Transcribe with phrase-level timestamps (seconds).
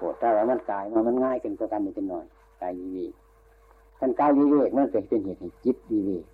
[0.00, 2.24] โหดถ้าว่ามันกายมามันง่ายขึ้นกว่ากันนิดหน่อย
[2.60, 3.12] กายวิเวก
[3.98, 6.24] ท่านกายวิเวกมันเกิดเป็นเหตุให้จิตวิเวก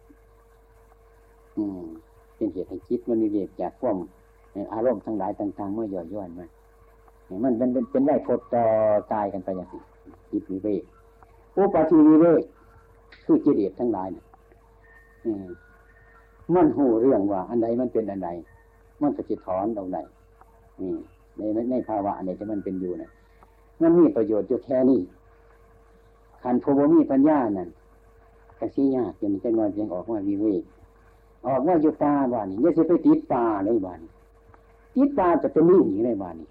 [1.56, 1.84] อืม
[2.36, 3.96] เป็นเหตุให้จิตมันวิเวกจากพวก
[4.72, 6.46] อารมณ์ทั้งหลายต่างๆเมื่อย่อย่อนมา
[7.44, 8.64] มันเป็นเป็นได้พดต่อ
[9.12, 9.82] กายกันไปอย่างนี้
[10.30, 10.82] จิตวิเวก
[11.56, 12.42] อุปาทิวิเวก
[13.24, 14.24] คือกิเลสทั้งหลายเนี่ย
[16.54, 18.28] มันหูเรื่องว่า อันใดมันเป็นอันใด
[19.02, 19.98] มันก็จะถอนเอาไหน
[21.36, 21.40] ใน
[21.70, 23.10] ในภาวะอันใดที่มันเป็นอยู่เนะ
[23.80, 25.00] มันมีประโยชน์อยู่แค่นี้
[26.42, 27.68] ขันโพบมีปัญญานั่น
[28.58, 30.62] กระชี้ยากยังจะนอนยังออกมาวิเวก
[31.46, 34.00] ออกว่าอยู่ป่าบ้านนี่ยังจะไปติดป่าในบ้าน
[34.94, 36.48] ติดป่าจะเป็นนิ่งอยู่ในบ้านนี่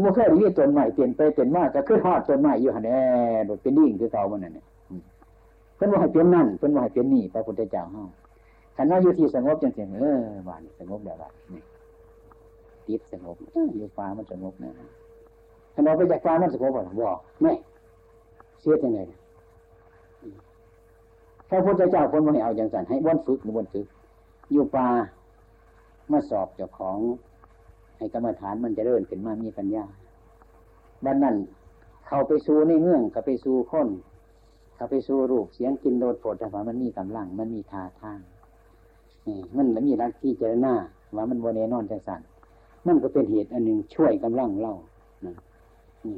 [0.00, 2.98] เมื่เคยเรียกต้นใหม่เปลี่ยนไปเปลี่ยนมาจะขึ้นหอดต้นใหม่อยู่หันแน่
[3.46, 4.66] โดดเป็นนิ่งคือเก่ามันนั่นเนี่ย
[5.76, 8.02] เพิ่นว่าให้เปลี่ยนนั่นเพิ่นว่าให้เปลี่ยนนี่พระพุทธเจ้าเฮา
[8.76, 11.62] ขันว่าอยู่ที่สงบจังเสียงเออบ้านสงบแล้วบ้านนี่
[12.86, 13.36] ติดสงบ
[13.74, 14.70] อยู่ป่ามันสงบนะ
[15.80, 17.52] นเราไปจากป่ามันสงบบ่บอกไม่
[18.60, 19.00] เสียยังไง
[21.48, 23.86] พระพุทธเจ้าคนวันนี้เอาอย่างสันให้บนฝึกหรือบนฝึก
[24.52, 24.88] อยู่ป่า
[26.12, 26.98] มาสอบเจ้าของ
[27.96, 29.84] ให้กรรมฐานมันจะเริ่มขึ้นมามีปัญญา
[31.06, 31.34] ดังนั้น
[32.06, 33.88] เข้าไปสู่ในเมืองเข้าไปสู่คน
[34.74, 38.18] เข้าไปสู่รูปเสียงกินโดดโผล่แต่ว่ามันมีกำลัง มันมีท่าทาง
[39.26, 40.74] นี่มันมีรักที่เจรหน้า
[41.16, 42.20] ว่ามันวันนนอนจังสัน
[42.86, 44.74] มันก็เป็นเหตุอันหนึ่งช่วยกำลังเล่า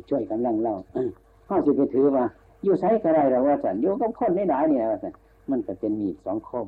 [0.09, 0.77] ช่วยกำลังเล่า
[1.49, 2.25] ข้อสิไปถือว่า
[2.63, 5.13] อยู่ใช้ก็ได้เราว่าสันอยู่กับคนได้หลายเนี่ยว่าสัน
[5.51, 6.67] มันก็เป็นมีดสองคม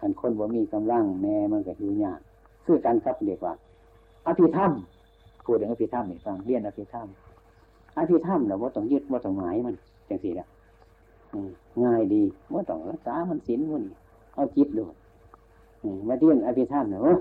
[0.00, 2.20] ขันคนบ่มีกำลังแม่มันก็อยู่ยาก
[2.64, 3.54] คือการครับเด็กว่า
[4.26, 4.72] อภิธรรม
[5.44, 7.06] พูดถึงอภิธรรมนี่ฟังเรียนอภิธรรม
[7.98, 9.74] อภิธรรมเราว่าต้องยึดว่าต้องหมายมัน
[10.08, 10.46] จังสี่ละ
[11.82, 13.84] ง่ายดีว่าต้องรักษามันศีลมัน
[14.34, 14.84] เอาจิตดู
[16.08, 17.18] มาเรียนอภิธรรมเนาะ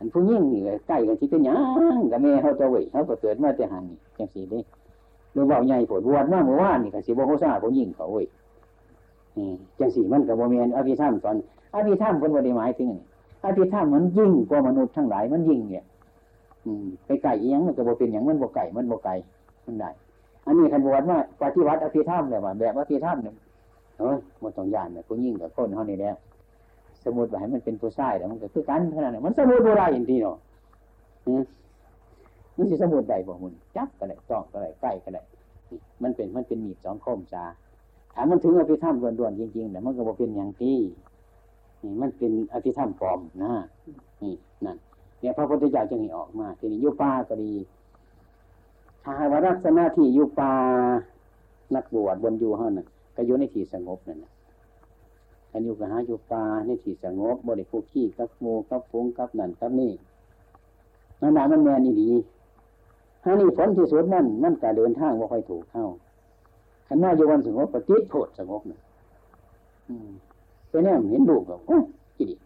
[0.00, 1.56] อันผู้ยิ่งนี่ใกล้กันที่เป็นยัง
[2.12, 4.60] กับแม่เขาจะเว้เขาก็เกิดมาแต่หันนี่จังสี่ดิ
[5.32, 8.26] หรือว่าใหญ่ผลบวชมาเมื่อวานนี่ก็สิบ่โคซาผู้ยิ่งเขาเว้ย
[9.78, 11.36] จังสีมันกับโมเมนอภิธรรมสอน
[11.74, 13.04] อภิธรรมคนบริหมายถึงนี่
[13.44, 15.84] อภิธรรมมันยิ่งกว่ามนุษย์ทั้งหลายมันยิ่งเนี่ย
[17.06, 19.14] ไปไก่ยังมันก็บ่เป็นอย่างมันบ่ไก่มันบ่ไก่
[19.66, 19.90] มันได้
[20.46, 23.34] อันนี้คันบวชมาปฏิวัติอภิธรรมเลยว่าแบบอภิธรรมเนี่ย
[23.98, 26.16] เฮ้ยมันต้องยานเนี่ยผู้ยิ่งกับคนเขานี่แหละ
[27.04, 30.36] สมุดว่าให้มันเป็นผู้ชายแต่มันก็คือกันขนาดนี้นมันสมุดโบราณอย่างที่เนาะ
[32.56, 35.22] มันสิสมุดใดบ่มุนจับก็ได้จ้องก็ได้ใกล้ก็ได้
[36.02, 37.44] มันเป็นมันเป็นมีดสองคมจ้า
[38.14, 40.78] ถามมันถึงอภิธรรมด่วนๆจริงๆแต่มันก็บอกเป็นอย่างที่
[41.82, 43.52] นี่มันเป็นอภิธรรมปลอมนะ
[44.22, 44.34] นี่
[44.64, 44.76] นั่น
[45.20, 47.52] เนี่ยพระพุทธเจ้าจึงให้ออกมา ทีนี้ยุป่าก็ดี
[49.02, 50.52] ถ้าว่ารักษณะที่ยุป่า
[51.74, 52.86] นักบวชบนอยู่ห้องน่ะ
[53.16, 54.30] ก็อยู่ในที่สงบนั่นนะ
[55.52, 59.92] อันอยู่กับหาอยู่ป่าในที่สงบบริโภคขี้กับโมกับฟงกับนั่นกับนี่
[61.20, 62.10] นั่นมันแมนนี่ดี
[63.22, 65.84] ถ้านี่ฝนที่สุดนั่นนั่นการเดินทางว่าค่อยถูกเข้า
[66.86, 68.80] ขันหน้าอยู่วันสงบปฏิโทษสงบนะ
[70.68, 71.78] เป็นแน่เห็นดูกับโอ้
[72.16, 72.40] กิเลส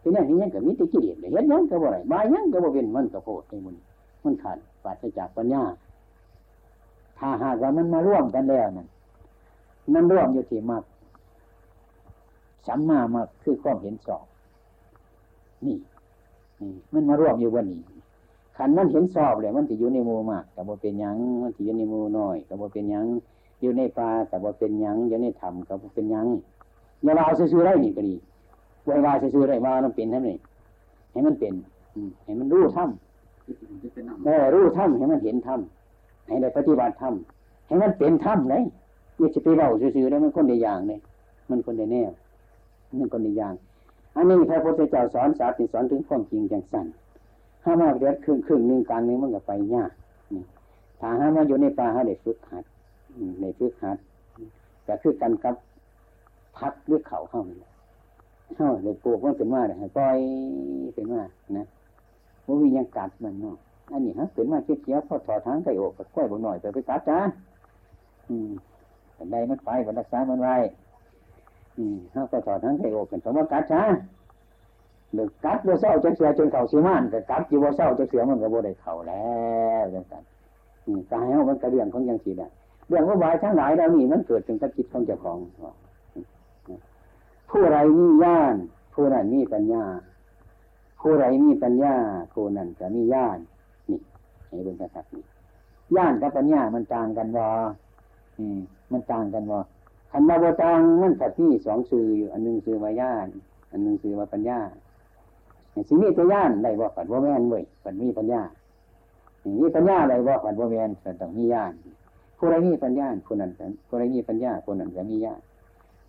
[0.00, 3.76] เป็นแน่เห็นยังกับมิตรกิเลสเห็นยังกับอะไรบายยังกับว่าเป็นมันกับโพดในมัน
[4.24, 5.62] มันขาดปราศจากปัญญา
[7.18, 8.88] ถ้าหากว่ามันมาร่วมกันแล้วนั่น
[9.94, 10.82] มันร่วมอยู่ที่มาก
[12.66, 14.26] สัมมามากคือความเห็นสอบ
[15.66, 15.76] นี่
[16.92, 17.80] มันมาร่วมอยู่วันนี้
[18.56, 23.04] ขันมันเห็นสอบเลยมันจะอยู่ในมูมากแต่ว่าเป็นยังมันจะอยู่ในมูน้อยแต่ว่าเป็นยัง
[23.60, 26.26] อยู่ในปลาแต่ว่าเป็นยังอยู่ในถ้ำแต่ว่าเป็นยัง
[27.02, 28.14] อย่าว่าเอาซื้อได้นี่ก็ดี
[28.84, 30.36] ไว้ว่าซื้อได้ว่ามันเป็นท่านนี่
[31.12, 31.54] ให้มันเป็น
[32.24, 38.62] ให้มันรู้ถ้ำเออรู้ถ้ำให้มันเห็นถ้ำให้ได้ปฏิบัติถ้ำให้มันเป็นถ้ำเลย
[39.16, 40.98] อย่าจะไปเล่าซื้อได้มันคนในอย่างเลย
[41.50, 42.12] มันคนในแน่มั
[42.98, 43.54] นคนในอย่าง
[44.16, 46.86] อันนี้พระพุทธเจ้าสอนสาธิสอนถึงความจริงอย่างสั้น
[47.64, 49.90] ห้ามาเดือดครึ่งครึ่งหนึ่งกลางนึงมันก็ไปยาก
[51.00, 52.64] ถ้าห้ามาอยู่ในป่าห้าได้ฝึกหัด
[53.40, 53.98] ในฝึกหัด
[54.86, 55.54] ก็คือกันกับ
[56.58, 57.56] พักหรือเข่าเข้านี่
[58.56, 60.16] เข้าเลยปลูกมันเป็นว่าเลยปล่อย
[60.94, 61.22] เป็นว่า
[61.58, 61.66] นะ
[62.46, 63.56] ว่ามียังกัดมันเนาะ
[63.92, 67.18] อันนี้ฮะเป็นว่าเคี้ยวพอถอดทางไก่อกก็ค่อยบนหน่อยไปไปกัดจ้า
[68.28, 68.50] อืม
[69.14, 70.56] แต่ใดมันไปมันรักษามันไว้
[71.76, 73.82] อืมเขาก็ถอดทางไก่อกเป็นสมมติกัดจ้า
[75.14, 79.28] เดือกัดบ่เศร้าจังเสียจนเข่าสีมานแต่กัดจีบ่เศร้าจังเสียมันก็บ่ได้เข่าแล้
[79.82, 80.22] วจังสัน
[81.12, 82.46] กายเขามันกระเรื่องของยังสีได้
[82.88, 85.38] เรื่องว่าบายทั้งหลายแล้วนี่มันเกิดถึงกับจิตของเจ้าของ
[87.50, 88.54] ผู้ไรมีญาณ
[88.94, 89.84] ผู้นั้นมีปัญญา
[91.00, 91.94] ผู้ไรมีปัญญา
[92.32, 93.38] ผู้นั้นจะมีญาณ
[93.90, 93.98] นี่
[94.48, 95.24] ให้เป็นกษัตริย์นี่
[95.96, 97.50] ญาณกับปัญญามันต่างกันวะ
[98.38, 98.58] อืม
[98.92, 99.60] มันต่างกันวะ
[100.10, 103.28] คันมาบต่างมันสัตว์ที่สองสื่ออยู่อันหนึ่งสื่อมาญาณ
[103.70, 104.60] อันหนึ่งสื่อมาปัญญา
[105.88, 108.42] สิมีตัวย่านได้บ่ปัดว่าแม่นเว้ยปัดมีปัญญา
[109.60, 111.72] มีปัญญาอะไรบ่ขันบ่แม่นแต่ต้องมีญาณ
[112.38, 113.50] ผู้ใดมีปัญญาผู้นั้น
[113.88, 115.40] ผู้ใดมีปัญญาผู้นั้นก็มีญาณ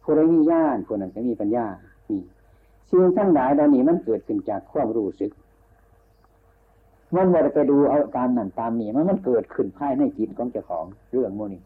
[0.04, 1.66] ผู้ใดมีญาณผู้นั้นก็มีปัญญา
[2.10, 2.22] นี่
[2.90, 5.32] สิ่งทั้งหลายเหล่านี้มันเกิดขึ้นจากความรู้สึก
[7.16, 11.62] มันไม่ได้ไปดูเอาตามนั่นตามนี้มันมันเกิดขึ้นภายในจิตของเจ้าของเรื่องโมนี่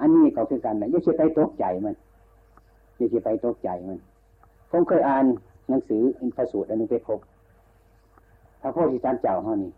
[0.00, 1.94] อันนี้เขาคือกันนะยิ่งไปตกใจมัน
[2.98, 3.98] ยิ่งไปตกใจมัน
[4.70, 5.24] ผมเคยอ่าน
[5.68, 7.18] หนังสืออินทสูตรอันนึงไปพบ
[8.60, 9.72] พระโพธิสัตว์เจ้าเขานี่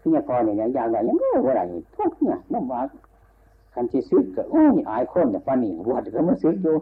[0.00, 1.62] พี่ยาพรเนี่ยอย่างไรยังไงว่าไร
[1.96, 2.80] ทุกเนี่ยน้ำว่า
[3.74, 6.76] คันที่ซึกก็โอ้ยอายคนแต่ฟันนี่วัดก็มันซึกอยู่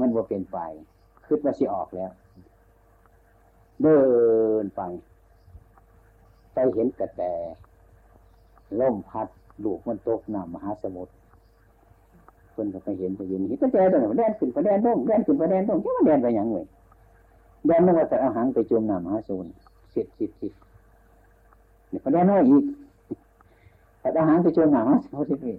[0.00, 0.58] มันว่าเป็นไป
[1.24, 2.10] คือมาสิออกแล้ว
[3.82, 3.98] เดิ
[4.64, 4.82] นไป
[6.54, 7.22] ไปเห็นกระแต
[8.80, 9.28] ล่มพัด
[9.64, 11.12] ลูกมันตกน้ำมหาสมุทร
[12.56, 16.56] คนก็ไปเห็นไปยินเห็นกระแตตัวนั้นแดนขึ้นไปแดนลงแดนขึ้นไปแดนลงแค่ว่าแดนไปยังไง
[17.66, 19.50] แดนนึกว่าแต่อาหารไปจุ่มน้ำมหาสมุทร
[19.94, 20.52] สิบสิบสิบ
[21.88, 22.64] เนี่ยก็แดนน้อยอีก
[24.00, 25.52] แต่อาหารไปจุ่มน้ำมหาสมุทรสิ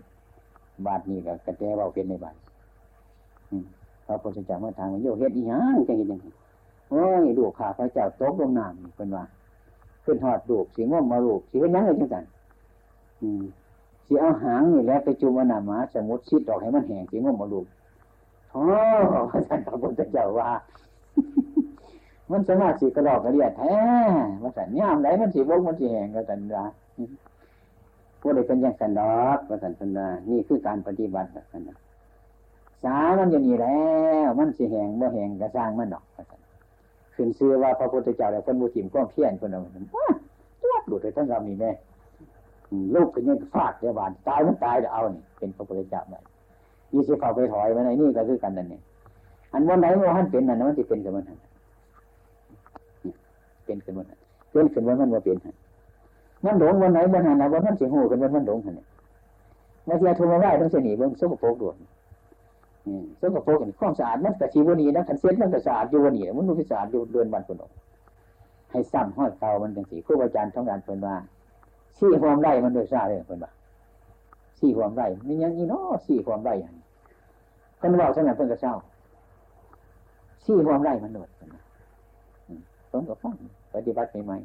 [0.86, 2.36] บาทนี้ก็กระแตว่าเป็นในบาท
[4.06, 6.20] พระพุทธเจ้ามาทางโยเฮ็ดอีหยังจังเห็นยัง
[6.90, 9.24] โอ้ยดูขาพระเจ้าตกลงน้ำเป็นว่า
[10.04, 12.24] ขึ้นหอดดูกสีง่วงมาลูกสีเห็นยังไงจังสัน
[14.08, 17.66] สีเอาหางนี่แล้วไปจุ่มนามาสมุดชิดออกให้มันแห้งสีง่วงมาลูก
[18.52, 18.64] โอ้
[19.32, 20.50] พระพระพุทธเจ้าว่า
[22.32, 23.76] มันสามารถสีกระดอกกระเดียดแท้
[24.42, 26.64] มาสันย่ามไหนมันสีบกมันสีแห้งกระสันดา
[28.22, 31.76] พวกเด็กเป็นยังสันดอกกระสันสันดานี่คือการปฏิบัติกระสันดา
[32.84, 33.80] สามันอยู่นี่แล้
[34.26, 36.06] ว มันสีแหงบ่แหงกระสร้างมันดอก
[37.16, 40.08] ขึ้นซื้อว่าพระพุทธเจ้าแล้วคนบูถิมก้องเพี้ยนคนเอาว้า
[40.62, 41.72] ตัวหลุดไปทั้งเรามีแม่
[42.96, 46.16] ลูกก็ยังฟาดเดียวบานตายมันตายเดี๋ยวเอานี่เป็นพระพุทธเจ้าไป
[46.94, 48.82] ยี่สิบเขาไปถอยมาในนี่ก็คือกันนั่นเนี่ย
[49.54, 51.38] อันวันไหนว่าท่านเป็นนั่นมันจะเป็นกันวันนั้น
[53.66, 54.20] เป็นกันวันนั้น
[54.52, 55.38] เป็นกันวันมันว่าเป็น
[56.46, 58.86] มันหลงวันไหนวันนั้นนะวันนั้นเสียหูกันวันมันหลงเนี่ย
[59.88, 61.76] มาเทียทุมาไหว้ต้องเสียหนีเบื้องสกปรกด่วน
[63.22, 67.72] สกปรกกันความสะอาดมันกระชีวนีนะขันเซ็ตมันกระสะอาดอยู่วันนี้มันรู้พิสะอาดอยู่เดือนวันคนออก
[68.72, 71.16] ให้ซ้ำห้อยเตามันเป็นสีครูอาจารย์ท้องการเพิ่นว่า
[72.00, 73.52] สี่ความไร่มันโดยซาเลยเพิ่นว่า
[74.60, 76.74] สี่ความไร่มียังอีน้อสี่ความไร่อย่าง
[77.78, 78.74] เพิ่นว่าสนั้นเพิ่นกระเช้า
[80.46, 81.50] สี่ความไร่มันโดดเพิ่น
[82.92, 83.36] ผมก็ฟัง
[83.74, 84.38] ปฏิบัติใหม่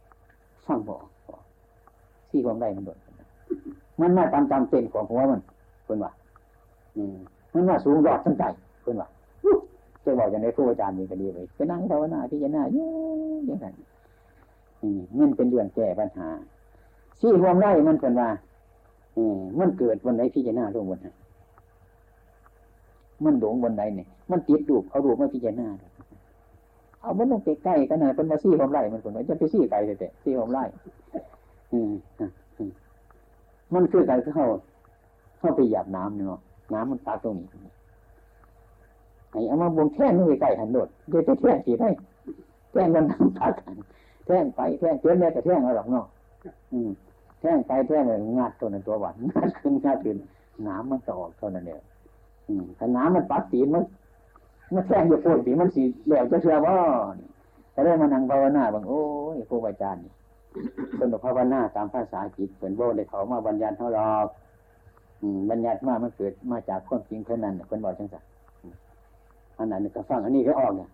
[0.00, 1.02] ๆฟังบอก
[2.30, 2.98] สี่ความไร่มันโดด
[4.00, 5.40] มันมาตามตามเต็นของหัวมัน
[5.84, 6.12] เพิ่นว่า
[7.54, 8.44] มันว่าสูงยอดทั้งใจ
[8.82, 9.08] เพื่อนว่า
[10.04, 13.74] จะบอกอย่างในครูอาจารย์มีก็ดีไปไปนั่งภาวนาพิจารณาเยอะอย่างนั้น
[15.18, 16.28] มันเป็นเรื่องแก้ปัญหา
[17.20, 18.28] ชี้ความได้มันเป็นว่า
[19.16, 19.18] อ
[19.60, 21.08] มันเกิดวันไหนพิจารณาลงวันไหน
[23.24, 25.68] มันหลงวันไหนเนี่ยมันติดดูเอาดูมาพิจารณา
[27.00, 30.64] เอามันลงไปใกล้กันนะเป็นมาซี่ความไร่มันคนว่าจะไปซี่ไกลแต่ซี่ความไร่
[33.74, 34.46] มันคือการเข้า
[35.38, 36.40] เข้าไปหยาบน้ำเนาะ
[36.74, 37.46] น้ำมันตาตรงนี้
[39.30, 41.88] ไอ้เอามาบวงแท่งนี่ใกล้หันโดดเดี๋ยวจะแท่งกี่ได้
[42.72, 43.74] แท่งกันน้ำตากัน
[44.26, 46.06] แท่งไปแท่งเกินแม่แต่แท่งเอาหรอกเนาะ
[47.40, 50.16] แท่งไปแท่งเลยงัดตัวนั้นตัวหวานงัดขึ้นงัดขึ้น
[50.66, 51.82] น้ำมันจะออกเท่านั้นเอง
[52.78, 53.82] ถ้าน้ำมันปัดตีมัน
[54.74, 56.76] มันแท่งอยู่โคตรตีมันสีเหลวจะเชื่อว่า
[57.72, 59.02] แต่ได้มานั่งภาวนาบางโอ้
[59.34, 60.02] ยครูอาจารย์
[60.98, 64.28] คนภาวนาตามภาษาจิตเหมือนโบได้เขามาบรรยายเท่าหรอก
[65.50, 68.22] บัญญัติมามันเกิดมาจากความจริงเท่านั้นคนบอกจังสัก
[69.58, 70.88] อันนั้นก็ฟังอันนี้ก็ออกเนี่ย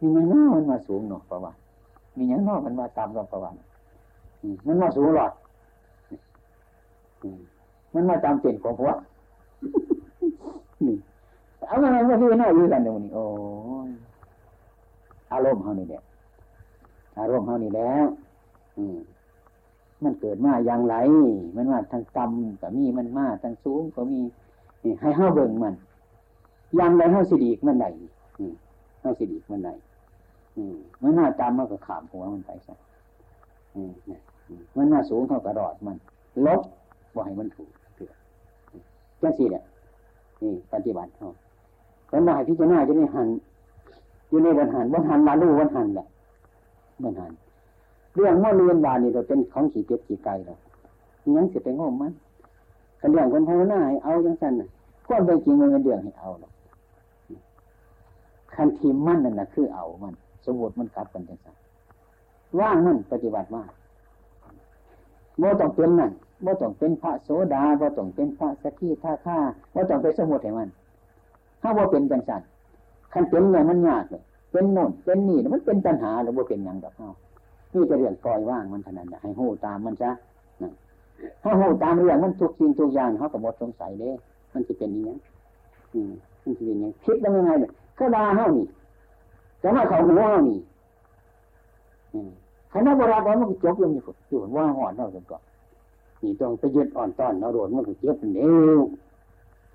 [0.00, 1.58] มีอย่างน้อมันมาสูงเนาะประวัติ
[2.16, 3.56] มีอย่างน้อมันมาตามรอบประวัติ
[4.66, 5.32] มันมาสูงหรอด
[7.94, 8.90] มันมาตามเปลี่ยนของหัว
[10.86, 10.96] นี่
[11.66, 13.22] เอาอะไรมาพี่น้อยอยู่กันเดี๋ยวนี้โอ้
[15.32, 16.02] อารมณ์เขานี่แหละ
[17.18, 18.06] อารมณ์เขานี่แล้ว
[18.78, 18.98] อืม
[20.02, 20.96] มันเกิดมาอย่างไร
[21.56, 24.20] มันว่าทางต่ำก็มีมันมาทางสูงก็มี
[25.00, 25.74] ให้เฮาเบิ่งมัน
[26.76, 27.86] อย่างไรเฮาสิดีกมันไหน
[29.00, 29.70] เฮาสิดีกมันไหน
[31.02, 32.74] มันมาต่ำมันก็ขามหัวมันไปซะ
[34.76, 35.96] มันมาสูงเท่ากับรอดมัน
[36.46, 36.60] ลบ
[37.14, 38.10] บ่ให้มันถูกเถื่อ
[39.22, 39.62] จังสี่เนี่ย
[40.42, 41.30] นี่ปฏิบัติเขา
[42.10, 43.28] แล้วมาให้พิจารณาจะได้หัน
[44.28, 46.06] อยู่ในวันหันวันหันมาลู่วันหันแหละ
[47.02, 47.32] วันหัน
[48.14, 50.54] เรื่องว่าเรียนบานี่เราเป็นของขี่เป็ดขี่ไก่เรา
[51.36, 52.12] ยังสิไปงมมัน
[53.00, 54.52] ขันเรื่องคนภาวนาให้เอาจังสั้น
[55.08, 56.52] ก็เป็นจริงมันเป็นเรื่องให้เอาหรอก
[58.54, 61.56] คันทีมมั่นนั่นนะคือเอามัน สมมติมันกลับกันจังสั้น
[62.60, 63.64] ว่างมันปฏิบัติว่า
[65.38, 66.10] โมต้องเป็นนั่น
[66.44, 69.38] โมต้องเป็นพระโสดาโมต้องเป็นพระสกิท่าข้า
[69.72, 70.68] โมต้องเป็นสมุทรให้มัน
[71.62, 72.42] ถ้าว่าเป็นจังสัน
[73.12, 74.22] คันเป็นเนี่ยมันยากเลย
[74.52, 77.08] เป็นโน่นเป็นนี่มันเป็นปัญหาหรือว่าเป็นอย่างดอกเฮา
[77.72, 80.10] นี่จะเรื่องปล่อยว่างมันเท่านั้นให้หูตามมันซะ
[81.42, 84.10] ถ้าหูตามเรื่องมันทุกสิ่งทุกอย่างเขาก็หมดสงสัยเด้
[84.52, 85.16] มันจะเป็นอย่างนี้
[85.94, 88.66] อืมมันจะเป็นอย่างคิดแล้วยังไงเนี่ยก็ดาเฮานี่
[89.60, 90.58] แต่ว่าเขาหัวเฮานี่
[92.72, 95.42] คณะโบราณว่ามันจบยังมีฝนอยู่ว่าหอนเราจนก่อน
[96.24, 98.80] นี่ต้องไปยึดอ่อนต้อนเราโดมันก็เจ็บเร็ว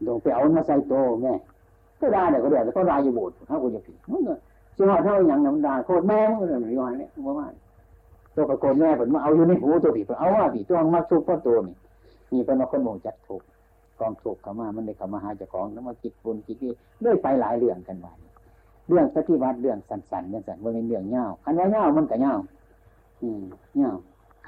[0.07, 1.33] ต้องไปเอามาใส่โตแม่
[2.01, 4.33] ก็ได้เดี๋ยวก็เดี๋ยวก็ได้อยู่บสถ์เขาก็จะผิดมันก็
[4.75, 7.47] สิว่าเท่าอย่างน้ำดาโคตรแม่มันก็ไม่ยอมเนี่ยว่า
[8.35, 11.75] ตัวกระโกนแม่ผมมาเอาอยู่ในหูตัวผีเอาว่าผีตัวมักทุกข์เพราะตัวนี่
[12.31, 13.41] นี่เป็นคนโมจัดถูก
[13.99, 18.07] กองถูกเขามามันได้เขามาหาเจ้าของแล้วมาจิตบุญจิตนี่เรื่อยไปหลายเรื่องกันไป
[18.87, 22.33] เรื่องปฏิบัติเรื่องสันๆเรื่องสันว่าเป็นเรื่องเงาคันว่าเงามันก็เงา
[23.21, 23.43] อืม
[23.77, 23.91] เงา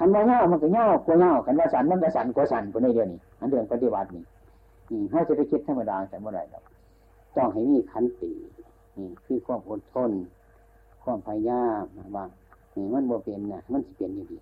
[0.02, 4.22] คันว่าเงามันก็เงากว่าเงาคันว่าสันมันก็สันกว่าสันคนในเดียวนี้อันเรื่องปฏิบัตินี่
[4.90, 6.60] อืมให้จะไปคิดธรรมดาแต่เมื่อไรเรา
[7.36, 8.30] ต้องให้มีขันติ
[8.98, 10.10] นี่คือความอดทน
[11.04, 11.84] ความพยายาม
[12.16, 12.24] ว่า
[12.76, 14.36] นี่มันบ่เป็นนะมันสิเปลี่ยนอยู่ดี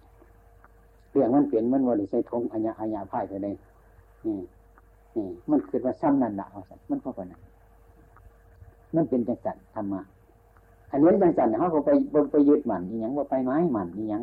[1.11, 3.55] เรื่องมันเปลี่ยนมันบ่ได้ใส่ทงอัญญาอัญญาพ่ายไปเลย
[4.26, 4.37] นี่
[5.17, 7.40] นี่มันคือว่าซ้ำนั่นละเอาสัมันก็ปนั้น
[8.95, 10.00] มันเป็นจังสันธรรมะ
[10.90, 11.90] อันนี้จังสันเขาก็ไป
[12.33, 14.23] ไปยึดมันนี่ยังว่าไปไม้มันนี่ยัง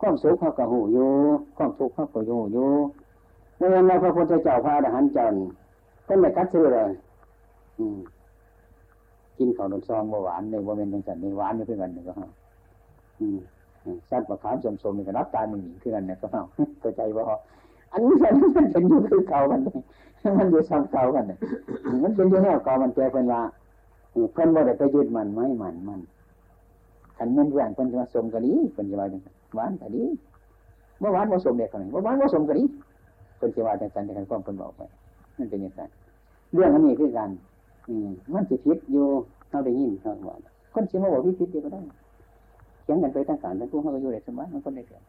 [0.00, 1.10] ความสุขเขาก็หูอยู่
[1.56, 2.68] ความทุกข์เขาก็อยู่อยู่
[3.56, 5.46] เมื่อเราพระพุทธเจ้าพระอรหันต์จันทร์
[6.06, 6.90] ก็ไม่กัดซื้อเลย
[9.38, 12.28] กินข้าวดนซองว่หวานเลยว่าเป็นจังสันในหวานอยู่เพื่อนกันนี่ก็ฮะ
[14.10, 16.42] สัตว์ประคามสมสมนี่ก็รับตายมันหนีขึ้นกันเนี่ยก็เฮา
[16.80, 17.24] เข้าใจว่า
[17.92, 19.60] อันนี้มันมันเป็นอยู่คือเก่ากัน
[20.38, 21.24] มันอยู่ซ้ำเก่ากัน
[22.02, 23.40] มันเป็นอยู่แนวเก่ามันแก่เป็นว่า
[24.32, 26.00] เพิ่นบ่ได้ไปยึดมันไม่มันมัน
[27.18, 29.22] ขันมันแหวนเพิ่นจะมาสมกันดีเพิ่นจะว่าจัง
[29.56, 30.04] หวานกันดี
[31.00, 32.64] เมื่อวานผสมเด็กคนนึงเมื่อวานผสมกันดี
[33.36, 34.80] เพิ่นจะว่าจังสันแต่กันความเพิ่นบอกไป
[35.38, 35.82] นั่นเป็นอย่างไร
[36.52, 37.30] เรื่องอันนี้คือกัน
[37.88, 39.06] อืมมันสิพิษอยู่
[39.48, 40.36] เขาได้ยินเขาว่า
[40.74, 41.80] คนสิมาบอกพิษพิษก็ได้
[42.82, 45.02] เขียงกันไปตั้งการทั้งผู้เขาก็อยู่ในสมัยมันก็ได้เกิด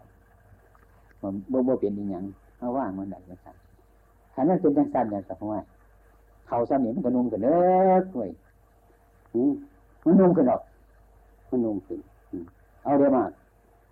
[1.21, 2.23] มันบ่บ่เปลี่ยนอีหยัง
[2.59, 3.47] เอาว่างมันได้ยังไง
[4.33, 5.59] ขันนั้นเป็นจังสันอย่างสักว่า
[6.47, 7.57] เขาซ้ำนี่มันก็นุ่มกันเด้
[8.01, 8.31] อเว้ย
[10.05, 10.61] มันนุ่มกันหรอก
[11.49, 11.99] มันนุ่มขึ้น
[12.83, 13.23] เอาเดี๋ยวมา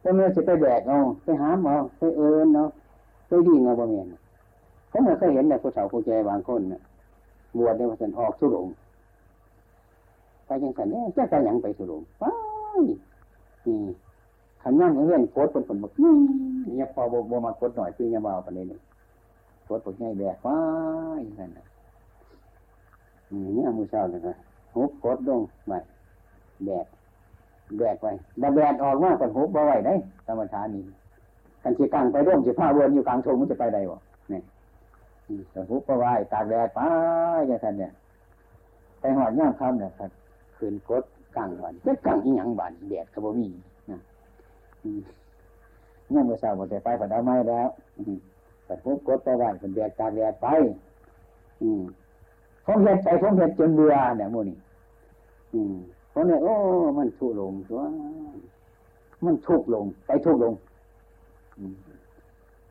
[0.02, 2.66] ถ้าเมื่อจะไปแบกเอาไปหามเอาไปเอิญเอา
[3.28, 4.08] ไปดีเงาบ่เมียน
[4.92, 6.82] ผมเคยเห็นแต่ผู้สาวผู้แก่บางคนน่ะ
[7.58, 8.68] บวชในวันสันออกสุรง
[10.46, 12.24] ไปยังสันเนี่ยจะไปยังไปสุรงไป
[13.66, 13.78] นี่
[14.62, 18.80] ขันย่างเรื่องโคตรเป็นคนบอกนี่พอโบมาโคตรหน่อยคือยังเบาไปเลยนี่
[19.64, 20.60] โคตรปวดง่ายแบกว้า
[21.20, 21.66] ยนั่นนะ
[23.56, 24.36] นี่มือเช้าเลยนะ
[24.76, 25.74] หุบโคตรลงไป
[26.66, 26.86] แบก
[27.80, 28.08] แบกไป
[28.42, 29.94] ดับแบกออกมาก่อนหุบบ่ไหวได้
[30.28, 30.84] ธรรมชาตินี้
[31.64, 33.98] กันจีกังไปร่วมจีผ้าเวนอยู่กลางทงมันจะไปได้บ่
[34.30, 34.44] เนี่ย
[35.52, 36.80] แต่หุบบ่ไหวตากแดดไป
[37.48, 37.92] อย่างนั้นเนี่ย
[39.00, 40.10] ไปหอดย่างคำเนี่ยครับ
[40.58, 41.06] คืนโคตร
[41.36, 43.50] กังวันจะกังอีหยังบันแดดก็บ่มี
[43.90, 44.00] นะ
[46.12, 47.68] เนี่ยเมื่อเช้าบ่ได้ไปผัดเอาไม้แล้ว
[48.66, 50.48] แต่พบกดไปไหวเป็นแดดตากแดดไป
[51.62, 51.82] อืม
[52.66, 54.58] ผมเห็นไปผมเห็นจนเบื่อเนี่ยมูนี่
[55.54, 55.76] อืม
[56.16, 56.54] ผมเนี่ยโอ้
[56.98, 57.82] มันทุลงตัว
[59.26, 60.54] มันทุกลง ไปทุกลง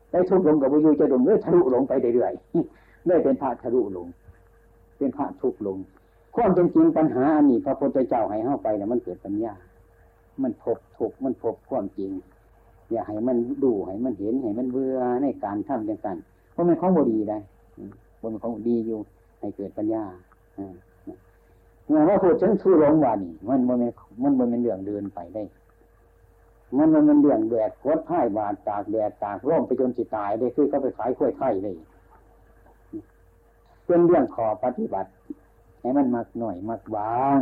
[0.09, 4.07] ไปทุกลงกับวิญญจะลงเรื่อยทะลุลงไปเรื่อยๆเรื่อยเป็นพระทะลุลง
[4.97, 5.77] เป็นพระทุกลง
[6.35, 9.53] ความเป็นจริงปัญหาอันนี้พระพุทธเจ้าให้เข้าไปเนี่ยมันเกิดปัญญา
[10.43, 12.11] มันพบถูกมันพบความจริง
[12.91, 16.17] อย่าให้มันดูให้มันเห็นให้มันเบื่อในการทำจังกัน
[16.51, 17.39] เพราะมันของบดีได้
[18.17, 18.99] เพราะมันของดีอยู่
[19.39, 20.03] ให้เกิดปัญญา
[21.87, 23.77] เมื่อว่าพูดถึงทุลงวานี่มันมัน
[24.21, 25.43] มันมันเป็นเรื่องเดินไปได้
[26.77, 31.71] มันมันเป็นเรื่องแดดโคตรพ่ายบาดตากแดดตากร่มไปจนจิตตายได้คือเขาไปขายกล้วยไข่ได้
[33.85, 35.09] เป็นเรื่องขอปฏิบัติ
[35.79, 37.41] ให้มันมักหน่อยมักบาง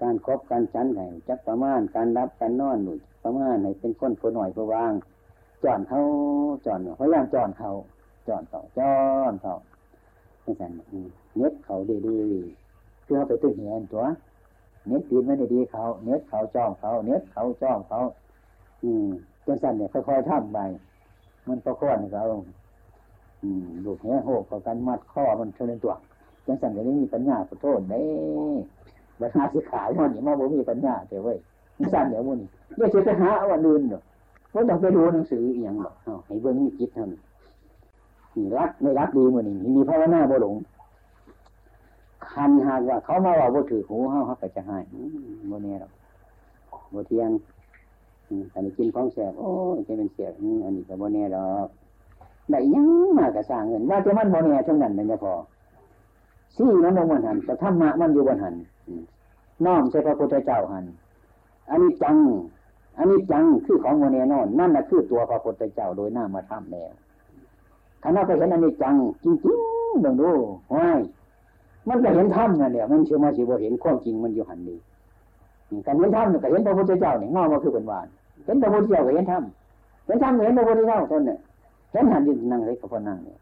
[0.00, 4.92] การครบการชั้นให้จักประมาณการรับการนอนหนุนประมาณให้เป็นคนผู้หน่อยผู้วาง
[5.64, 6.00] จอนเขา
[6.66, 7.70] จอนพยายามจอนเขา
[8.28, 8.94] จอนเขาจอ
[9.30, 9.54] นเขา
[10.42, 10.66] ไม่ใช่
[11.36, 12.18] เน็ตเขาดีดี
[13.04, 14.04] เพื่อไปตึ้งเห็นตัว
[14.88, 17.98] เน็ตตีนไม่ได้ดีเขาเน็ตเขาจ้องเขาเน็ตเขาจ้องเขา
[18.82, 19.06] อืม
[19.44, 20.58] จนสั้นเนี่ยค่อยๆทำไป
[21.48, 22.24] มันประคอนเขา
[23.42, 25.94] อืมลูกเนี้ยโหกเขากันมัดข้อมันเท่านั้นตัว
[26.46, 28.02] จังสันก็ยังมีปัญญาขอโทษเด้
[29.20, 31.38] บัญหาสิขายมันนี่มาบ่มีปัญญาเจ้าเว้ย
[31.92, 32.38] สั่นเดี๋ยวมัน
[32.76, 34.02] เดี๋ยวจะไปหาวันอื่นเนาะ
[34.50, 35.94] เพราต้องไปดูหนังสืออีกอย่างหรอก
[36.26, 37.20] ให้เบิ่งมีจิตเท่านี้
[38.36, 40.54] นรักไม่รักดีมันนี่มีภาวนาบ่หลง
[42.34, 44.78] คันหากว่า เขามาว่าบ่ถือหูเขาเขาก็จะให้
[45.50, 45.92] บ่เนี่ยหรอก
[46.92, 47.30] บ่เที่ยง
[48.52, 50.28] อันนี้กินของแสบโอ้ยจะเป็นเสีย
[50.64, 51.68] อันนี้ก็บ่เนี่ยหรอก
[52.50, 52.88] ได้ยัง
[53.18, 55.34] มากระสร้างเงินว่าจะมันบ่เนี่ยทั้งนั้นนั่นจะพอ
[56.56, 58.54] ซี่มันลงบนหันแต่ธรรมะมันอยู่บนหัน
[59.64, 60.84] น้อมใช่พระพุทธเจ้าหัน
[61.70, 62.16] อันนี้จัง
[62.98, 66.92] อันนี้จังคือของโมเนนอน นั่นแหละคือตัวพระพุทธเจ้าโดยหน้ามาทำแล้ว
[68.02, 70.30] คณะไปเห็นอันนี้จัง จริงๆเบิ่งดู
[70.74, 71.00] ว้าย
[71.88, 74.76] มันก็เห็นธรรมนั่นแหละมันเชื่อมาสิบ่เห็นความจริงมันอยู่หันดี
[75.86, 78.06] การเห็นธรรมก็เห็นพระพุทธเจ้าเนี่ยงอมาคือเป็นวาน
[78.44, 79.42] เห็นพระพุทธเจ้าก็เห็นธรรม
[80.06, 81.38] เห็นธรรมเห็นพระพุทธเจ้าท่านเนี่ย
[81.92, 83.38] เห็นหันยืนนั่งเลยกับพอนั่งเนี่ย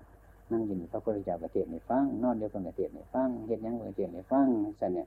[0.53, 4.47] นั่งยินพระพุทธเจ้าประเทศในฟังนอนเดียวกันประเทศในฟังเห็นยังประเทศในฟัง
[4.81, 5.07] สันเนี่ย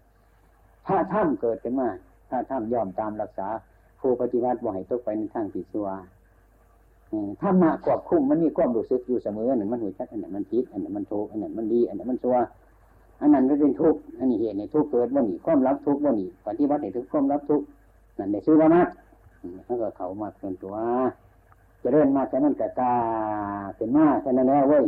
[0.88, 1.90] ถ้าถ้ำเกิดขึ้นมา
[2.30, 3.48] ถ้าถ้ำยอมตามรักษา
[4.02, 5.88] ผู้ปฏิบัติบ่ให้ตกไปในทางที่ชั่ว
[7.42, 12.36] ถ้ามาควบคุมมันมีความรู้สึกอยู่เสมออันนั้นมันหัวชัดอันนั้นมันผิดอันนั้นมันถูกอันนั้นมันดีอันนั้นมันชั่ว
[13.20, 17.66] อันนั้นก็เป็นทุกข์อันนี้เหตุในทุกข์เกิดบ่หนีความรับทุกข์บ่หนีปฏิบัติให้ถึงความรับทุกข์
[18.18, 18.88] นั่นในชื่อว่ามัด
[19.66, 20.76] แล้วก็เขามาเป็นตัว
[21.82, 22.94] จะเริ่มมาแต่นั้นกะกา
[23.78, 24.86] เป็นมาแค่นั้นแล้วเว้ย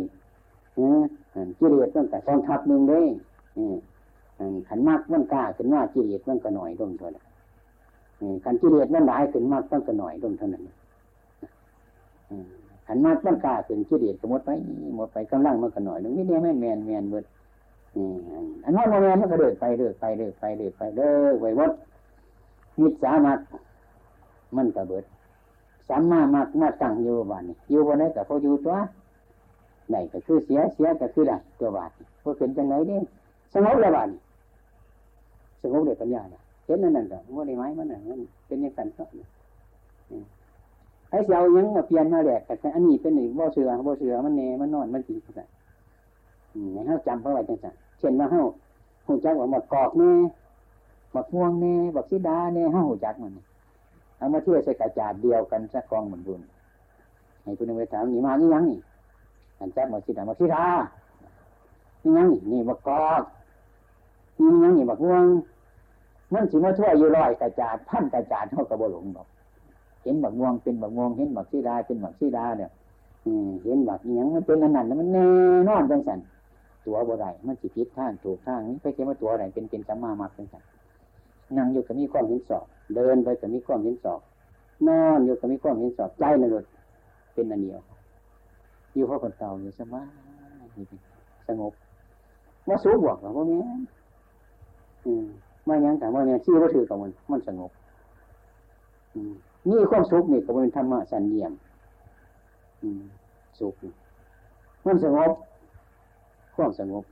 [1.60, 3.06] กิเลสตั้งแต่กองทัพหนึ่งเลย
[4.68, 7.26] ขันมากมันกล้าขึ้นมากิเลสมันก็หน่อยลงเท่านั้น
[8.44, 10.64] ขันกิเลสมันหลายขึ้นมากมันก็หน่อยลงเท่านั้น
[12.88, 14.50] ขันมากมันกล้าขึ้นกิเลสก็หมดไป
[14.96, 17.24] หมดไปกำลังมันก็หน่อยลงนี่เนี่ยแม่นแมนแมนเบิด
[18.64, 21.72] อันนั้นแมนมันก็เดินไปเดินไปเดินไปเดินไปเดินไปวัด
[22.80, 23.40] มิตรสามัค
[24.56, 25.06] มันก็เบิด
[25.90, 28.76] สามมามักมาตั้งอยู่บ้านนี่อยู่บนนี้แต่พออยู่ตัว
[29.90, 31.90] ไหนก็คือเสียเสียก็คือได้ตัวบาท
[32.24, 33.00] พอเป็นจังไหนนี่
[33.54, 34.10] สงบแล้วบ้าน
[35.62, 39.04] สงบเลยปัญญาเนี่ยเห็นนั่นนั่นก็ว่าได้ไหมมันน่ะมันเป็นยังไงก็
[41.10, 45.48] ไอ้เสียวยังมาเปลี่ยนมาแหลกแต่อันนี้เป็นหนึ่งบ่เสือบ่เสือมันเนมันนอนมันจริงจัง
[46.74, 48.44] ให้เขาจำเพราะอะไรจังสัน เช่นว่าเขา
[49.06, 50.12] หูจักว่าหมดกอกแน่
[51.12, 53.34] หมดม่วงแน่บักซีดาแน่เขาหูจักมัน
[54.18, 56.42] เอามาเทียบใส่กระจาดเดียวกันสักกองเหมือนดุน
[57.44, 58.80] ให้คุณไปถามนี่มานี่ยังนี่
[59.60, 60.66] อันจับบักซีดาบักซีดา
[62.04, 63.24] นี่ยังนี่นี่บักกอก
[64.40, 65.24] นี่ยังนี่บักม่วง
[66.34, 69.28] มันสิมาทั่วอยู่ลอยกระจาดพันกระจาดเท่ากับบ่หลงดอก
[70.04, 72.70] เห็นบักม่วงเป็นบักม่วงเห็นบักซีดาเป็นบักซีดาเนี่ย
[73.64, 75.28] เห็นบักยังมันเป็นอันนั้นมันแน่
[75.68, 76.20] นอนจังสัน
[76.88, 80.64] ตัวบ่ได้มันสิพิษท่างถูกทางนี่ไปเขียนว่าตัวอะไรเป็นเป็นสัมมามาเป็นสัน
[81.58, 84.22] นั่งอยู่ก็มีความเห็นสอบ เดินไปก็มีความเห็นสอบ
[84.88, 86.66] นอนอยู่ก็มีความเห็นสอบใจนั่นเลย
[87.34, 87.80] เป็นอันเดียว
[88.94, 90.08] อยู่เพราะคนเก่าอยู่สบาย
[91.48, 91.74] สงบ
[92.68, 93.60] ว่าสูบวกหรือว่าแม่
[95.06, 95.26] อืม
[95.66, 97.72] ไม่ยังแต่ว่าเนี่ยชื่อว่าถือกับมันมันสงบ
[99.70, 101.54] นี่ความสุขนี่ก็เป็นธรรมะสันเดียม
[103.60, 103.74] สุข
[104.86, 105.32] มันสงบ
[106.58, 107.04] ความสงบ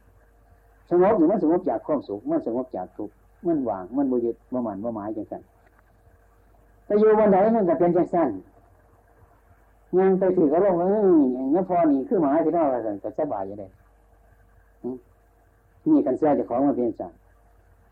[0.91, 3.15] สงบอยู่มันสงบจากความสุขมันสงบจากทุกข์
[3.47, 5.41] มันว่างมันบุญยึดบ่มันบ่หมายจังสัน
[6.85, 8.29] แต่อยู่วันไหนมันก็เป็นจังสัน
[9.97, 13.63] ยังไปถือก็ลงเอออย่างนี้พอนี่คือหมายที่นอกอะไรก็สบายอย่างไร
[15.85, 17.13] นี่กันเสียจะของมาเป็นสัน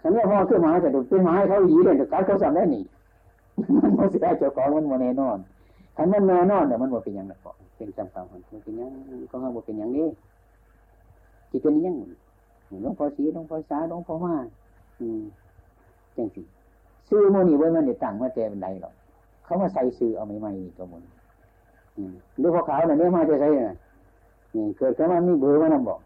[0.01, 2.81] ขันนี้พอคือหมายแต่ดูเป็นหมายเขาดีเลยแต่การเขาสั่งได้หนี
[3.77, 5.37] มันไม่เสียเจ้าของมันโมเนนอน
[5.97, 7.39] ขันมันแน่นอนแต่มันบ่เป็นอย่างนั้น
[7.75, 8.89] เป็นจำคำมันเป็นอย่าง
[9.31, 10.07] ก็ห้ามบ่เป็นอย่างนี้
[11.53, 11.95] ที่เป็นยัง
[12.81, 14.33] หลวงพ่อสีหลวงพ่อสาหลวงพ่อมา
[14.99, 15.21] อืม
[16.15, 16.41] จังสิ
[17.09, 18.93] ซื้อโมนี่ไว้มันเดี๋ยวตั้งมาเจเป็นไรหรอก
[19.43, 21.01] เขามาใส่ซื้อเอาไม่ไม่ตัวมัน
[22.39, 25.99] หรือพอขาวเนี่ยเนี่ยมาจะใส่เนี่ยเกิดขึ้นมามีเบอร์มานำบอก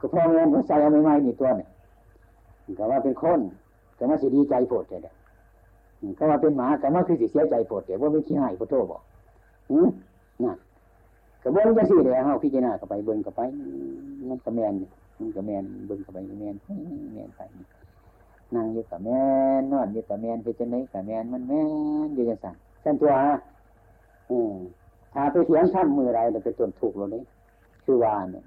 [0.00, 1.68] ก็พ่อแม่เขาใส่เอาไม่ไม่นี่ตัวเนี่ย
[2.78, 3.40] ก็ว่าเป็นคน
[3.98, 5.12] ก็มาสิดีใจโผดแต่เดีย
[6.18, 9.00] ก็ว่าเป็นหมาก็มาคือสิเสียใจโผดแต่ว่าไม่ขี้หายโพโตบอก
[9.70, 9.88] อืม
[10.42, 10.56] นั่น
[11.44, 13.40] กระเบวนการสี่เลยเฮาพิจารณาเข้าไปเบิ่งเข้าไป
[14.28, 14.74] มันกระแมน
[15.18, 16.54] มันกระแมนเบิ่งเข้าไปกระแมน
[17.14, 17.40] แมนไป
[18.54, 19.10] นั่งอยู่กับแม
[19.60, 21.52] นนอนอยู่กับแมนไปจะไหนกับแมนมันแม
[22.06, 22.54] นอยู่จังสั่น
[22.84, 23.12] สั่นตัว
[24.30, 24.54] อืม
[25.12, 27.22] ถ้าไปเถียงท่านมือไรเราไปจนถูกเราเลย
[27.84, 28.44] คือวานเนี่ย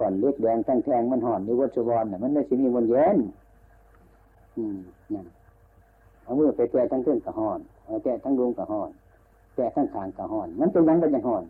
[0.00, 3.16] ก่อนเล็กแดงทั้งแทงมันห่อนอยู่วัชวรเนี่ยมันไม่ใช่มีวันเย็น
[4.56, 4.76] อืม
[5.14, 5.26] นั่น
[6.22, 8.90] เอามือไปแตะทั้งเส้นกับห่อนเอาแตะทั้งดวงกับห่อน
[9.54, 11.44] แตะทั้งขางกับห่อน มันเป็นยังเป็นยังห่อน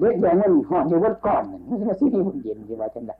[0.00, 3.12] เล็กแดงมันห่อนอยู่วัดก่อนมันไม่ใช่มีวันเย็นที่ว่าจังได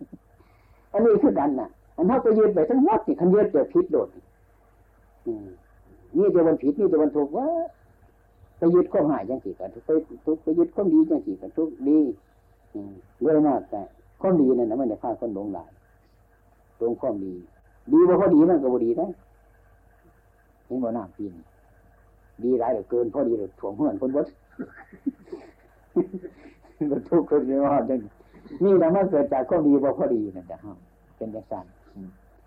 [0.93, 4.09] อันนี้คือกันน่ะ อันเท่าไปยืดไปทั้งหมดนี่คันยืดเจอพิษโดด
[6.17, 7.47] นี่จะวันผิดนี่จะวันถูกว่า
[8.59, 9.91] ไปยึดข้อหายจังสี่กันไป
[10.27, 11.99] ทุกไปยึดข้อดีจังสี่กันทุกดี
[13.23, 13.81] ด้วยมากแต่
[14.21, 15.71] ข้อดีนั่นนะมันจะฆ่าคนหลงหลาย
[16.79, 17.33] ตรงข้อดี
[17.93, 19.07] ดีว่าข้อดีมันก็บ่ดีได้
[20.67, 21.33] เห็นบ่หน้าปีน
[22.43, 24.27] ดีหลายเหลือเกินพอดีเหลยถ่วงเพื่อนคนวัด
[26.91, 27.99] มันทุกข์คนเดียวจัง
[28.65, 30.79] นี่แต่มันเกิดจากข้อดีว่าข้อดีนั่นจะห้าม
[31.17, 31.67] เป็นอย่างสั้น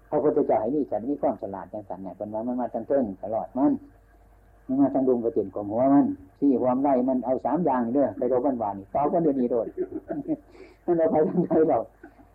[0.10, 3.72] พระพุทธเจ้าให้นี่ฉันมีความฉลาดอย่างสั้นเนี่ยเป็นว่ามันมาทั้งเติ้งตลอดมัน
[4.68, 6.06] มันมาทั้งดุงกระเตียนของหัวมัน
[6.40, 9.68] ที่ความไล่มันเอาสามอย่างเด้อไปโดนหวานต่อก็เดือนีโดน
[10.86, 11.78] มันเอาไปทั้งใจเรา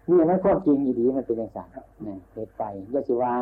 [0.09, 1.69] นี่มันความจริงอีดีมันเป็นอย่างสั้น
[2.03, 2.63] เนี่ยเหตุไป
[2.95, 3.33] ยะสิวา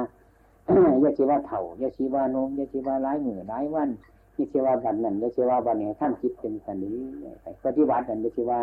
[1.03, 3.89] ยาชีวาเถ่ายาชีวานมยาชีวาร้ายมือร้ายวัน
[4.41, 6.99] ยาชีว่าบันนั่นยาชีว่าบันนี่ยท่านคิดเป็นสันนี้
[7.65, 8.61] ปฏิบัตินั่นยาชีว่า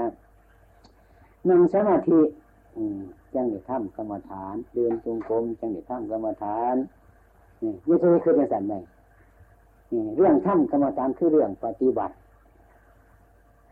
[1.49, 2.19] นั่งสมาธิ
[3.33, 6.75] จังเด็ทำกรรมฐาน เดินจงกรมจังเด็ทำกรรมฐาน
[7.61, 8.75] นี่ยาชีคือเป็นสันไหน
[10.15, 12.15] เรื่องทำกรรมฐานคือเรื่องปฏิบัติ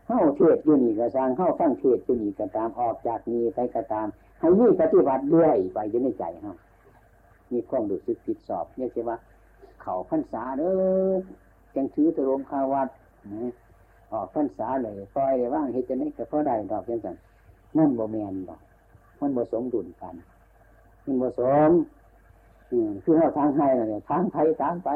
[0.06, 4.06] เข้าเทศอยู่นี่ก็สร้างเข้าฟังเทศอยู่นี่ก็ตามออกจากนี้ไปก็ตาม
[4.38, 6.54] ให้ยี่ปฏิบัติด้วยไปอยู่ในใจเฮา
[7.52, 9.16] มีความรู้สึกผิดสอบเรียกว่า
[9.82, 10.70] เขาพรรษาเด้
[11.10, 11.12] อ
[11.76, 12.88] จังถือตรงคาวัด
[13.32, 13.52] นะ
[14.12, 17.16] ออกพรรษาเลยปล่อยว่างเฮ็ดจะไม่กับพ่อใดดอกเช่นกัน
[17.76, 18.60] นั่นบ่แมนดอก
[19.20, 20.14] มันบ่สมดุลกัน
[21.04, 21.70] มันบ่สม
[23.04, 24.90] คือเราทางให้เลยทางไทยทางไป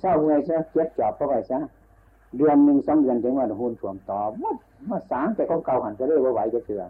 [0.00, 1.58] เศร้าเมื่อยซะเจ็บจอบเข้าไปซะ
[2.36, 4.56] เดือนหนึ่งสองเดือนจังว่าหุ่นถ่วมต่อวัด
[4.90, 6.88] มาสางแต่ของเก่าหันจะเรื่อยว่าไหวจะเถื่อน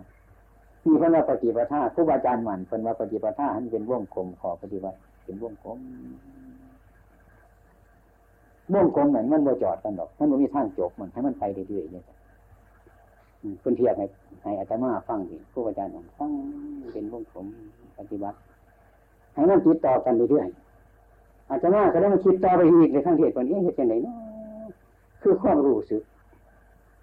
[0.84, 5.78] มีพระนาปฏิปทาครูบาอาจารย์หมันเป็นว่าปฏิปทาหันเป็นวงกลมขอปฏิบัติเป็นวงกลม
[8.74, 12.04] วงกลมนั้นมันบ่จอดกันดอก มันบ่มีทางจบมันให้มันไปเรื่อยๆเนี่ย
[13.60, 14.06] เพื่นเทียบให้
[14.42, 16.30] ให้อาจารย์มาฟังดิครูบาอาจารย์ฟัง
[16.92, 17.46] เป็นวงกลม
[17.98, 18.36] ปฏิบัติ
[19.34, 24.16] ให้มันติดต่อกันเรื่อยๆอาจารย์มาก็ได้มาคิดต่อไปอีกในข้างเทศคนนี้เหตุไหนเนาะ
[25.22, 26.02] คือความรู้สึก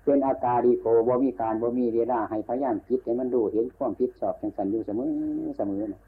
[0.03, 5.07] เป็นอาการดีโกบ่มีการบ่มีเวลาให้พยายามคิดให้มันดูเห็นความคิดสอบจังสันอยู่เสมอ
[5.57, 6.01] เสมอนะ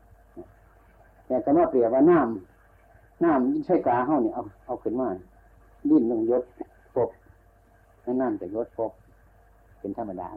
[1.28, 5.08] แต่ก็มาเปรียบว่าน้ำน้ำใช่กาเฮาเนี่ยเอาเอาขึ้นมา
[5.92, 6.44] ดิ้นลงยศ
[6.96, 7.10] ปก
[8.06, 8.92] นั่นน้ำจะยศปก
[9.80, 10.28] เป็นธรรมดา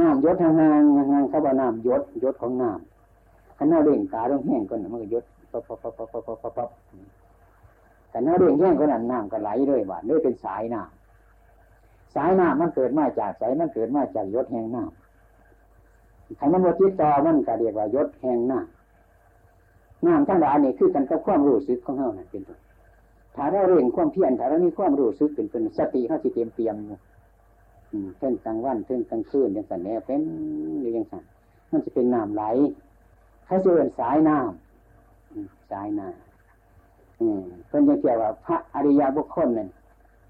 [0.00, 6.70] น้ำยศทางงานงานเขาว่าน้ำยศยศของน้ำขันเอาเร่งตาต้องแห้งก่อนมันก็ยศปั๊บปั๊บปั๊บปั๊บปั๊บปั๊บปั๊บ
[8.12, 22.58] ขันเอาเร่งแห้งก็นั่นน้ำก็ไหลเลยบาดเลยเป็นสายน้ำสายน้ำมันเกิดมาจากสายมันเกิดมาจากยศแห่งน้ำใครมันว่าจิตต่อมันก็เรียกว่ายศแห่งน้ำน้ำทั้งหลายนี่คือกันกับความรู้สึกของเราเป็นต้น
[23.38, 26.76] ถ้าเราเร่งความเพียรถ้าเรามีความรู้สึกเป็นเป็นสติเขาสิเตรียมเตรียม
[28.18, 30.22] เช่นกลางวันเช่นกลางคืนอย่างสันแน่เป็น
[30.80, 31.22] หรือย่างสัน
[31.70, 32.44] มันจะเป็นน้ำไหล
[33.46, 39.68] เขาจะเป็นสายน้ำสายน้ำอืมเป็นอย่างเกี่ยวว่าพระอริยบุคคลนั่น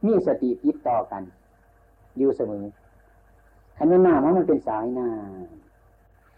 [0.07, 1.23] มีสติติดต่อกัน
[2.19, 2.65] อยู่เสมอ
[3.77, 5.09] ขันนี้น้ามันเป็นสายน้า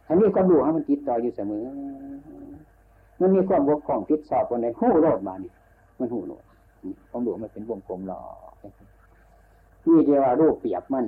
[0.07, 1.65] ขันนี้ความรู้มันติดต่ออยู่เสมอ
[3.21, 5.51] มันมีความบกพร่องติดสอบคนในหูโรดมานี่
[5.99, 6.43] มันหูโรด
[7.11, 8.23] ความรู้มันเป็นวงกลมหล่อ
[9.87, 11.05] นี่เดียวว่ารูปเปียบมัน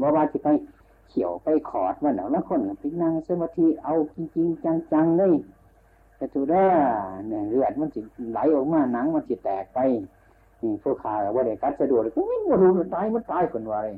[0.00, 0.48] ว่าว่าที่ไป
[1.08, 5.32] เขียวไปขอดมันแล้วคนไปนั่งสมาธิเอาจริงๆจังๆเลย
[6.16, 6.66] แต่ถูได้
[7.28, 8.00] เนี่ยเลือดมันจิ
[8.32, 9.78] ไหลออกมาหนังมันจิแตกไป
[10.62, 13.88] นี่ผู้ขาว่าได้กัดสะดวกก็ไม่รู้มันตายมันตายคนวาย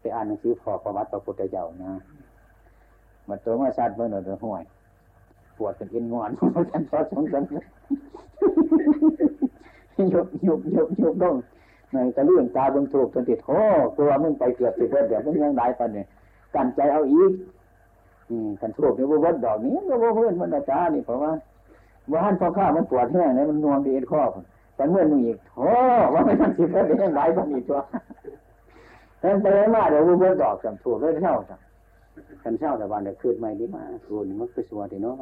[0.00, 1.92] ไปอ่านหนังสือพอประวัติพระพุทธเจ้านะ
[3.28, 4.62] มาตัวมาสัตว์เมื่อหนึ่งห่วย
[5.56, 7.42] ปวดเป็นเอ็นงอนมันกันทอดสองสัน
[9.98, 11.34] ยกยกยกยกต้อง
[11.92, 13.60] ในกระเรื่องตาบนถูกจนติดโอ้
[13.98, 16.06] ตัวมึงไปเกือบติดเดี๋ยวมึงยังได้ปันเนี่ย
[16.54, 17.32] กันใจเอาอีก
[18.28, 21.32] อืมกันถูกเนี่ยว่าวัดดอกนี้ก็ว่าเพื่อนมันอาจารย์นี่เพราะว่า
[22.10, 24.22] ว่าหันพอข้ามันปวดแห้งเนี่ยมันนวมดีเอ็นข้อ
[24.76, 25.68] แต่เมื่อนมึงอีกโอ้
[26.14, 27.80] ว่าไม่ต้องสิเพื่อนยังไหลบ้านอีกตัว
[29.20, 31.56] แต่ไปมาเดี๋ยวรู้ว่าดอกสำถูกเลยเท่าสั
[32.42, 35.16] กันเช่าแต่วันเดี๋ยวคืนไม่ดีมาส่วนมันคือส่วนที่เนาะ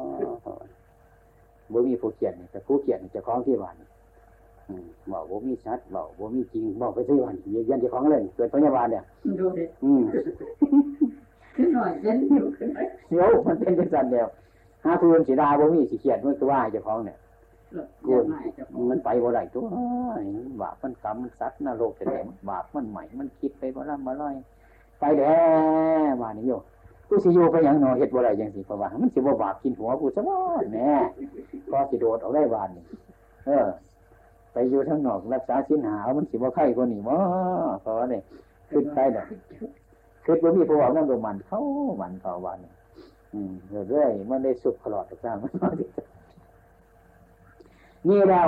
[1.71, 3.75] บ่มีผู้เขียนแต่ผู้เขียนจะคล้องที่วัน
[5.11, 7.35] บอกว่ามีชัดบอกว่ามีจริงบอกไปที่วัน
[7.69, 9.03] ยันจะคล้องเลยเกิดพยาบาลเนี่ย
[9.39, 10.03] ดูดิอืม
[11.55, 12.79] ขึ้นหน่อยเย็นอยู่ขึ้นไหม
[13.09, 14.27] เดี๋ยวมันเป็นจังเดียว
[14.83, 17.17] หาคืนสีดาบ่มีสีเขียนมันก็ว่าจะคล้องเนี่ย
[18.05, 18.13] กู
[18.89, 19.63] มันไปบ่ได้ตัว
[20.61, 24.35] บาปมันกรรมมันซัดนรกแต่บาปมันใหม่มันคิดไปบ่ล่ำบ่ลอย
[24.99, 25.37] ไปแล้
[26.09, 26.51] วมานี่โย
[27.09, 30.35] กูสิโยไปอย่างนอเห็ดบ่ได้ยังสิเพราะว่ามันสิบ่บาปกินหัวกูซะบ่
[30.75, 30.93] แน่
[31.71, 32.83] พอสิโดดออกได้บานนี่
[33.47, 33.67] เออ
[34.53, 37.15] ไปอยู่ทั้งนอกรักษาสินหามันสิบ่ไข่คนนี้บ่
[37.81, 38.21] เพราะว่าเนี่ย
[38.71, 39.25] ขึ้นไปเด้อ
[40.25, 41.59] ขึ้นบ่มีผู้ว่านั่งลงมันเขา
[42.01, 42.57] มันเข้าวัน
[43.33, 43.51] อืม
[43.89, 45.75] เรื่อยๆมันได้สุขตลอดทุกครั้งมัน
[48.09, 48.47] นี่แล้ว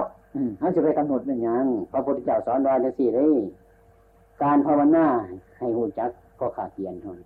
[0.60, 3.40] เขาจะไปกำหนดเป็นยังพระพุทธเจ้าสอนไว้ทั้สี่เลย
[4.42, 5.06] การภาวนา
[5.58, 7.18] ให้หูจักก็ขาดเกียนทน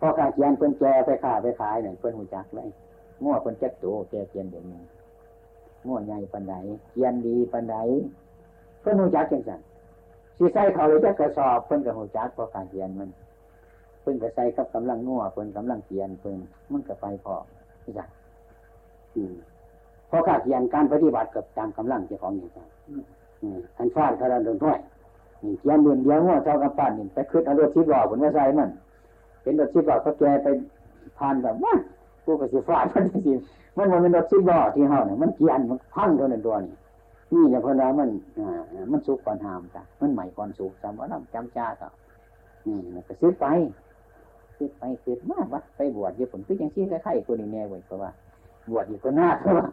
[0.00, 2.68] พอขาดเกียนเพิ่นแกไปขาไปขายเนี่ยเพิ่นหูจักเลย
[3.22, 4.78] ง้อเพิ่นแจ็กตัวแกเกียนเดี๋ยวนี้
[5.88, 6.54] ง้อใหญ่ปันได
[6.92, 7.76] เกียนดีปันได
[8.80, 9.60] เพิ่นหูจักจังสัน
[10.36, 13.10] สีใส่เขาเลยจะกระสอบเพิ่นกับหูจักพอขาดเกียนมัน
[14.00, 16.38] เพิ่นกับใส่กับกำลังง้อเพิ่นกำลังเกียนเพิ่น
[16.72, 17.34] มันกับไปพอ
[17.98, 18.08] จัง
[19.16, 19.34] อืม
[20.08, 22.58] เพราะข้าเขียนการปฏิบัติกับตามกำลังเจ้าของอย่างไร
[23.78, 24.78] อันฟาดเขาโดนถ้วย
[25.60, 28.70] เขียนเดือนเดียวงอเท่ากับปั้นนี่ไปขึ้นเอารถชิบหล่อผลว่าใส่มัน
[29.42, 30.48] เห็นรถชิบหล่อเขาแกไป
[31.18, 31.74] ผ่านแบบว่า
[32.26, 33.32] กูก็สิฟาดมันสิ
[33.76, 36.74] มันมันเป็นรถสิบล้อที่เฮาเนี่ยมันเกียนมันพังเท่านั้นตัวนี่
[37.32, 38.08] นี่เนี่ยเพราะว่ามัน
[38.38, 38.62] อ่า
[38.92, 41.88] มันสุกก่อนหามจ้ะมันใหม่ก่อนสุกจำว่าน้ำจำจ้าก็
[42.64, 43.46] อืมก็ซื้อไป
[44.56, 48.10] ซื้อไปซื้อมาวัดไปบวชเดี๋ยวผมคือยังชี้คล้ายๆตัวนี้แน่เว้ยเพราะว่า
[48.70, 49.66] บวชอีกคนหน้าเพราะว่า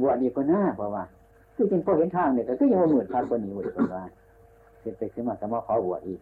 [0.00, 1.04] บวชอีกคนหน้าเพราะว่า
[1.54, 4.02] คือจริงพอเห็นทางเนี่ยก็ยังว่าหมื่นพันคนนี้เว้ยเพราะว่า
[4.80, 6.20] เสร็จไปขึ้นมาก็มาขอบวชอีก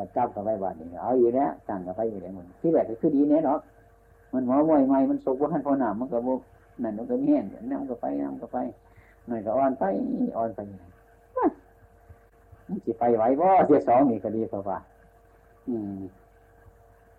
[0.00, 3.58] วชจับกับไปบวชนี่เอาอยู่แล้วตั้งกับไปอยู่แล้วมันที่แรกก็คือดีแน่เนาะ
[4.32, 6.28] มันหมอมวยใหม่มันสกว่าหันพอหนามมันก็บ
[6.82, 8.58] นั่นมันก็มีแห้งน้ำก็ไปน้ำก็ไป
[9.28, 9.84] หน่อยก็อ่อนไป
[10.36, 10.60] อ่อนไป
[12.68, 14.78] มันจะไปไหวบ่เสียสองนี่ก็ดีเพราะว่า
[15.68, 16.00] อืม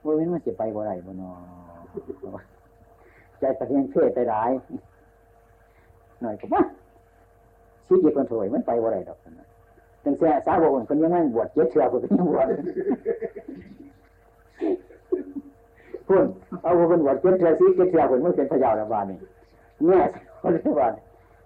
[0.03, 1.31] ว่ามันจะไปบ่ไรบ่นอ
[3.39, 4.51] ใจตะเพียงเพศไปร้าย
[6.21, 6.61] หน่อยก็ว่า
[7.88, 9.47] ชีวิตคนถวยมันไปบ่ไรดอกนะ
[10.06, 12.48] ตั้งแต่สาวกคนยังไม่บวชเจ็ดเชือกคนยังบวช
[16.08, 16.26] พุ่น
[16.63, 19.18] เอาคนบวชเจ็ดเชือกซีเจ็ดเชือกคนไม่เป็นพยาวระบาดนี่
[19.86, 20.02] เนี่ย
[20.41, 20.91] คนระบาด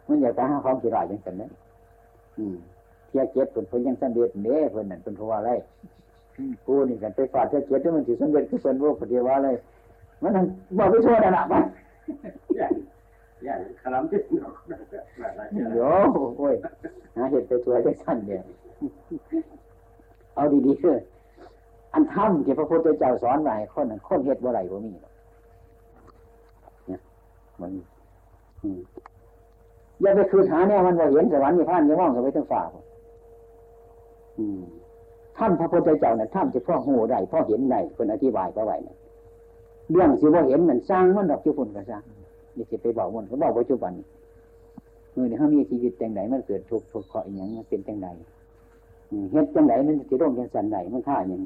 [0.07, 1.49] มันอยากจะหาความสิรายอย่างกันนะ
[2.37, 2.55] อืม
[3.07, 5.51] เทียเจ็ดคนเพิ่นยังสำเร็จเด้เพิ่นนั่นเป็นเพราะว่าอะไร
[6.65, 9.49] กูนี่กันไปฟาดเทียเจ็ดที่มันถือสำเร็จคือเพิ่นว่าปฏิว่าอะไร
[10.23, 10.31] มัน
[10.77, 11.63] บอกไปชั่วนั่นแหละมัน
[12.59, 12.61] อ
[13.47, 14.55] ย่างขลังที่หนอก
[15.75, 15.79] โย
[16.37, 16.55] โอ้ย
[17.15, 18.43] หาเห็ดไปตัวได้สั้นเดียว
[20.35, 20.99] เอาดีๆเลย
[21.93, 25.13] อันทำที่พระพุทธเจ้าสอนไว้คนนั้นคนเห็ดบ่ไรบ่มีหรอก
[26.87, 26.99] เนี่ย
[27.61, 27.71] มัน
[28.63, 28.81] อืม
[30.01, 32.83] อย่าไปคืนหาเนี่ยมันว่าเห็นสวรรค์นิพพานยังมองกันไปทั้งฝ่าพุ่น
[34.39, 34.61] อืม
[35.37, 38.95] ถ้ำพระพุทธเจ้านั้นถ้ำจะพ่อหูได้พ่อเห็นได้คนอธิบายก็ไว้นะ
[39.91, 42.03] เรื่องสิว่าเห็นมันสร้างมันดอกจุพุ่นก็สร้าง
[42.59, 43.93] นี่สิไปบอกมันเขาบอกปัจจุบัน
[45.15, 48.07] มือเนี่ยเขามีชีวิตจังไดมันเกิดทุกข์ทุกข์เคาะอย่างมันเป็นจังได
[49.09, 51.41] อืมเฮ็ดจังไดมันสิร่มจังสันไดมันท่าอย่าง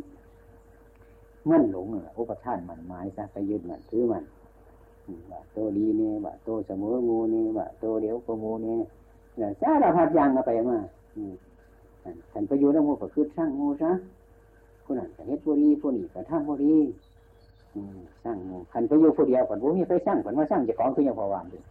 [1.50, 4.24] มันหลงอะอุปทานมันหมายซะไปยึดมันถือมัน
[5.32, 8.80] ว่าโตดีเนี่ยว่าโตเสมองูเนี่ยว่าโตเดียวก็งูเนี่ย
[9.38, 10.78] เนี่ยสารพัดอย่างเอาไปมา
[11.16, 11.34] อืม
[12.32, 13.92] ท่านไปอยู่ในหมู่ก็คือสร้างงูซะ
[14.84, 16.76] ผู้นั้นก็เฮ็ดบุรีผู้นี้ก็ทำบุรี
[18.24, 21.62] สร้างงูคันไปอยู่ผู้เดียวก่อนบ่มีไปสร้างก่อนมาสร้างจ้าของคือยังพอวางอยู่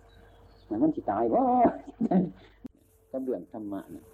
[0.68, 1.40] มันมันสิตายบ่
[3.10, 4.04] กับเรื่องธรรมะนะ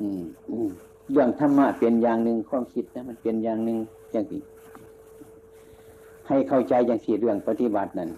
[0.00, 0.68] อืมอืม
[1.12, 3.78] เรื่องธรรมะเป็นอย่างหนึ่งความคิดนะมันเป็นอย่างหนึ่ง
[4.12, 4.40] อย่างที่
[6.28, 8.10] ให้เข้าใจอย่างสี่เรื่องปฏิบัตินั้น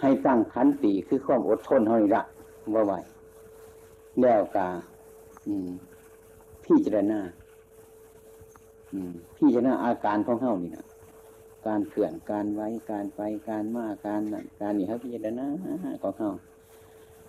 [0.00, 2.22] ให้ตั้งขันติคือความอดทนเท่านี้ละ
[2.74, 2.98] ว่าไว้
[4.20, 4.68] แล้วกา
[5.46, 5.68] อืม
[6.64, 7.20] พี่จรณา
[8.92, 10.84] อืมพี่จรณาอาการของเฮานี่นะ
[11.66, 15.46] การเขื่อนการไว้การไปการมาการนั่นการนี่ครับพี่จารณา
[16.02, 16.28] ของเฮา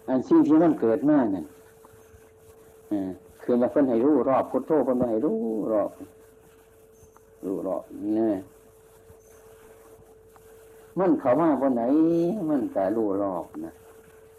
[0.08, 1.46] อันสิ่งที่มันเกิดมานั่น
[2.92, 3.10] อ่า
[3.42, 5.38] คือมาเพิ่นให้รู้รอบพุทโธเพิ่นมาให้รู้
[5.72, 5.92] รอบ
[7.46, 7.84] รู้รอบ
[8.16, 8.36] เนี่ย
[11.00, 11.84] มันเขามาคนไหน
[12.50, 13.74] มันแต่รู้รอบนะ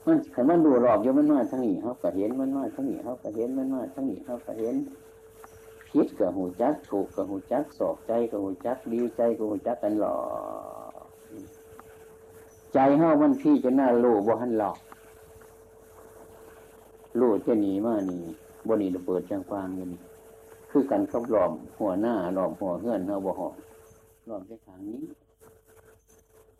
[0.06, 4.74] มันขันมันรู้รอบอยู่มันมาทั้งนี้เขาก็เห็นมันมาทั้งนี้เขาก็เห็นมันมาทั้งนี้เขาก็เห็น
[5.90, 10.16] ผิดกับหูจักถูกกับหูจักสอบใจกับหูจักดีใจกับหูจักกันหลอ
[11.04, 11.06] ก
[12.74, 14.78] ใจเฮามันพี่จะน่ารู้บ่หันหลอก
[17.20, 18.22] รู้จะหนีมานี่
[18.66, 20.00] บนนี้เปิดจังฟางอยู่นี่
[20.70, 23.54] คือกันกับหลอมหัวหน้าหลอมหัวเฮือนเฮาบ่หอม
[24.26, 25.02] หลอมแค่ทางนี้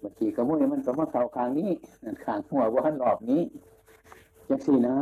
[0.03, 1.71] บางทีกระมุ้ยมันก็มาเข่าคางนี้
[2.25, 3.43] ขางหัวบ่หันหลอบนี้
[4.49, 4.95] จังสี่นะ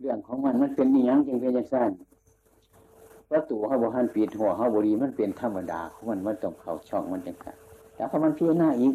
[0.00, 1.90] เรื่องของมันมันเป็นอีหยังจังเป็นจังสั้น
[3.32, 7.56] ประตูเฮาบ่หันปิดหัวเฮาบ่ดีมันเป็นธรรมดาของมันมันต้องเข้าช่องมันจังซั่น
[7.94, 8.94] แล้วพอมันเพิจารณาอีก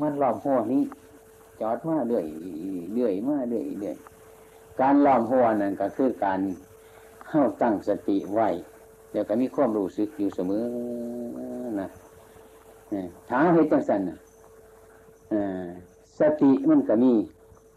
[0.00, 0.82] มันหลอมหัวนี้
[1.60, 2.24] จอดมาเรื่อย
[2.92, 3.96] เรื่อยมาเรื่อยเรื่อย
[4.80, 6.40] การล้อมหัวนั่นก็คือการ
[7.28, 8.48] เข้าตั้งสติไว้
[9.10, 10.64] เดี๋ยวก็มีความรู้สึกอยู่เสมอ
[11.80, 11.88] นะ
[13.28, 14.16] ถ้าเฮ็ดจังสันนะ
[16.18, 17.12] สติมันก็มี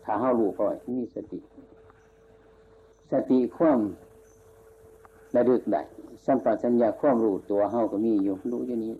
[0.03, 1.39] ถ้าเฮารู้ก่อนมีสติ
[3.11, 3.79] สติความ
[5.35, 5.81] ระลึกได้
[6.25, 8.93] สัมปชัญญะความรู้ตัวเฮาก็มีอยู่รู้อยู่นี้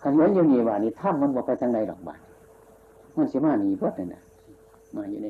[0.00, 2.20] ขันเห็นอยู่นี่ว่านี่ถ้ามันบอกไปทางใดดอกบาน
[3.16, 4.22] มันสิมาหนีพดนั่น่ะ
[4.94, 5.26] มาอยู่ใน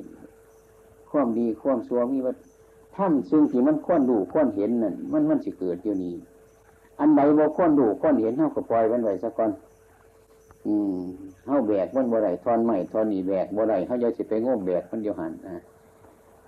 [1.10, 2.34] ความดีความสัวมีว่า
[2.96, 6.14] ถ้ำซึ่งที่มันค้นดูค้นเห็นนั่นมันมันสิเกิดอยู่นี่
[7.00, 9.50] อันใดบ่ค้นดูค้นเห็นเท่ากับปล่อยมันไว้ซะก่อน
[10.66, 10.98] อืม
[11.44, 15.56] เท่าแบกมันบ่ไรทอนใหม่ทอนนี่แบกบ่ไรเขาจะสิไปงมแบกมันเดียวหันอ่า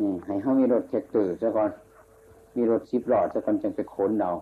[0.00, 1.70] นี่ให้เขามีรถเช็คตือซะก่อน
[2.56, 4.32] มีรถสิบล้อซะก่อนจึงไปขนเอา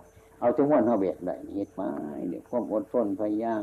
[0.41, 1.91] เอาจังหวะเขาแบกได้เฮ็ดไม้
[2.29, 3.63] เดี๋ยวความอดทนพยายาม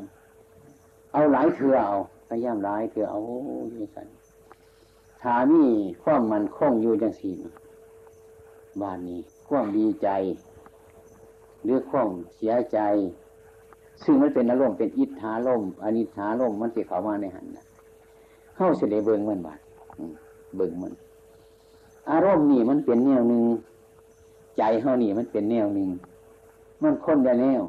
[1.13, 1.97] เอาหลายเถื่อเอา
[2.29, 3.19] พยายามหลายเถื่อเอา
[3.71, 4.07] อยู่สัน
[5.21, 5.65] ถามี
[6.03, 7.37] ความมันคงอยู่จังสี่
[8.81, 10.09] บ้านนี้ความดีใจ
[11.63, 12.79] หรือความเสียใจ
[14.03, 17.65] ซึ่งมันเป็นอารมณ์เป็นอิทธาลมอนิธาลมมันเสิเขามาในหันนะ
[18.55, 19.59] เข้าเสด็จเบิงมันบาด
[20.55, 20.93] เบิงมัน
[22.11, 23.43] อารมณ์นี่มันเป็นแนวหนึ่ง
[24.57, 25.89] ใจเฮานี่มันเป็นแนวหนึ่ง
[26.83, 27.61] มันค้นยาแนว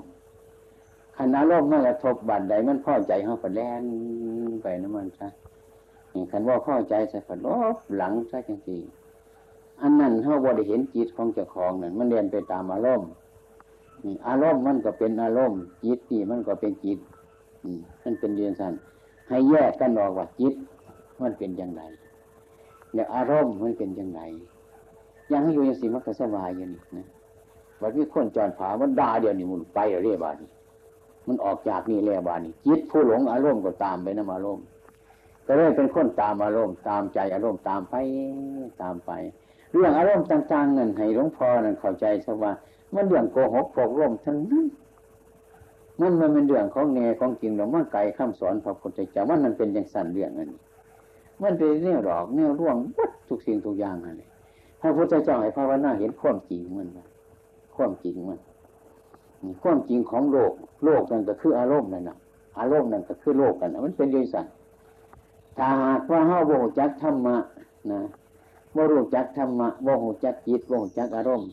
[1.17, 3.85] ขันอารมณ์มันกระทบบาดใดมันพ่อใจเฮาฝันแล่น
[4.63, 5.29] ไปน้ำมันใช่
[6.33, 13.09] ขันว่าพ่อใจใส่ฝันลบหลังใช่จริงๆอันนั้นเฮาบ่ได้เห็นจิตของเจ้าของนั่นมันเรียนไปตามอารมณ์
[14.29, 16.99] อารมณ์มันก็เป็นอารมณ์จิตนี่มันก็เป็นจิต
[18.03, 18.73] มันเป็นเรียนสัน
[19.29, 20.55] ให้แยกกันออกว่าจิต
[21.23, 21.83] มันเป็นอย่างไร
[22.93, 24.21] เนี่ยอารมณ์มันเป็นอย่างไร
[25.31, 27.07] ยังให้อยู่ย่างสิมันก็สบายอย่างนี้นะ
[27.81, 30.37] วันที่คนจอนผามันด่าเดียวนี่มันไปเรียบาน
[31.27, 34.65] มันออกจากนี่เรียบานี่จิตผู้หลงอารมณ์ก็ตามไปนะอารมณ์
[35.47, 37.95] ก็เลยเป็นคนตามอารมณ์ตามใจอารมณ์ตามไป
[38.83, 39.11] ตามไป
[39.73, 42.53] เรื่องอารมณ์ต่างๆนั่นให้หลวงพ่อนั่นเข้าใจซะว่า
[42.95, 44.67] มันเรื่องโกหกปกร่มทั้งนั้น
[46.01, 50.51] มันมันเป็นเรื่องของแง่ของจริงหรือมันไกลคำสอนพระพุทธเจ้ามันมันเป็นอย่างสั้นเรื่องนั้น
[51.43, 54.23] มันเป็นแนวหลอกแนวร่วงวัดทุกสิ่งทุกอย่างอะไร
[54.83, 56.89] พระพุทธเจ้าให้ภาวนาเห็นความจริงมัน
[57.77, 58.39] ความจริงมัน
[59.63, 60.53] ความจริงของโลก
[60.85, 62.17] โลกนั่นก็คืออารมณ์นั่นนะ
[62.59, 64.47] อารมณ์นั่นก็คือโลกกันมันเป็นยังสัน
[65.57, 67.37] ถ้าหากว่าเฮาโบจักธรรมะ
[67.93, 68.01] นะ
[68.73, 71.51] โบรู้จักธรรมะโบหูจักจิตโบหูจักอารมณ์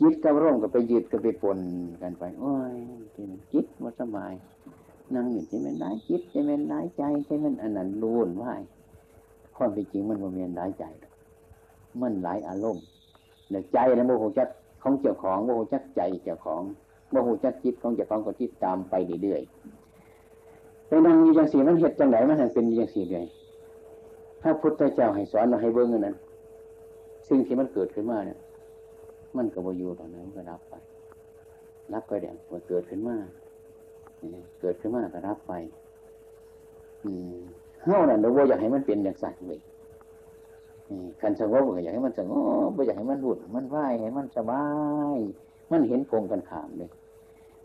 [0.00, 1.58] จิตกับร่มก็ไปยึดก็ไปปน
[2.02, 2.74] กันไปโอ้ย
[3.52, 4.32] จิตมันสบาย
[5.14, 8.52] นั่งอยู่ที่มันได้จิตที่มันได้ใจที่มันอันนั้นรุนว่า
[9.56, 10.84] ความเป็นจริงมันโมเมนได้ใจ
[12.02, 12.84] มันหลายอารมณ์
[13.50, 14.48] เดี๋ยวใจนะโมโหจัก
[14.82, 16.62] ของเจ้าของโมโหจักใจเจ้าของ
[17.10, 23.26] โมโหจักจิตของเจ้าของก็จิตตามไปเรื่อยๆไปนั่งอยู่อย่างสีมันเหตุจังไหนมันเป็นอย่างสีเลย
[24.42, 26.16] ถ้าพุทธเจ้าให้สอนเราให้เบิ้งนั้น
[27.28, 28.38] สิ่งที่มันเกิดขึ้นมาเนี่ย
[29.36, 30.74] มันก็บอยู่ตอนนั้นก็รับไป
[31.92, 33.16] รับไปเดี๋ยวมันเกิดขึ้นมา
[34.60, 35.52] เกิดขึ้นมาก็รับไป
[37.82, 39.60] เฮ้านั่นเราอยากให้มันเป็นอย่างสัตว์เลย
[41.20, 42.32] ขันสงบก็อยากให้มันสง
[42.68, 44.64] บไม่อยากให้มันหุดมันไหวให้มันสบา
[45.16, 45.18] ย
[45.70, 46.90] มันเห็นโคงกันขามเลย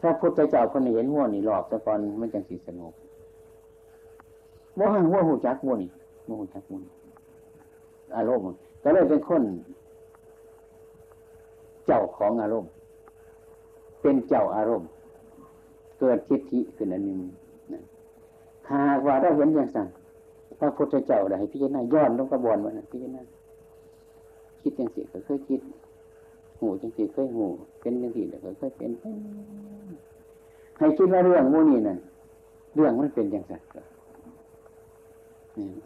[0.01, 2.93] ถ้าพุทธเจ้าคนเห็นหัวนี่หลอกตะกอนมันจังสีสงบ
[4.77, 5.89] ว่าหัวหูจักมัวนี่
[6.27, 6.81] มัวหูจักมัว
[8.15, 8.45] อารมณ์
[8.84, 9.43] ก็เลยเป็นคน
[11.86, 12.71] เจ้าของอารมณ์
[14.01, 14.89] เป็นเจ้าอารมณ์
[15.99, 17.19] เกิดทิฏฐิขึ้นอันนึง
[18.71, 19.88] หากว่าเราเห็นอย่างสั่ง
[20.62, 23.21] พระพุทธเจ้าได้พิจารณาย้อนลงกระบวนมันพิจารณา
[24.62, 25.60] คิดย่างสิก็เคยคิด
[26.60, 27.45] หูจังสิเคยหู
[27.80, 28.91] เป็นย่างสิก็เคยเป็น
[30.78, 31.97] ให้คิดว่าเรื่องโมนี่นั่น
[32.76, 33.62] เรื่องมันเป็นอย่างสั่ง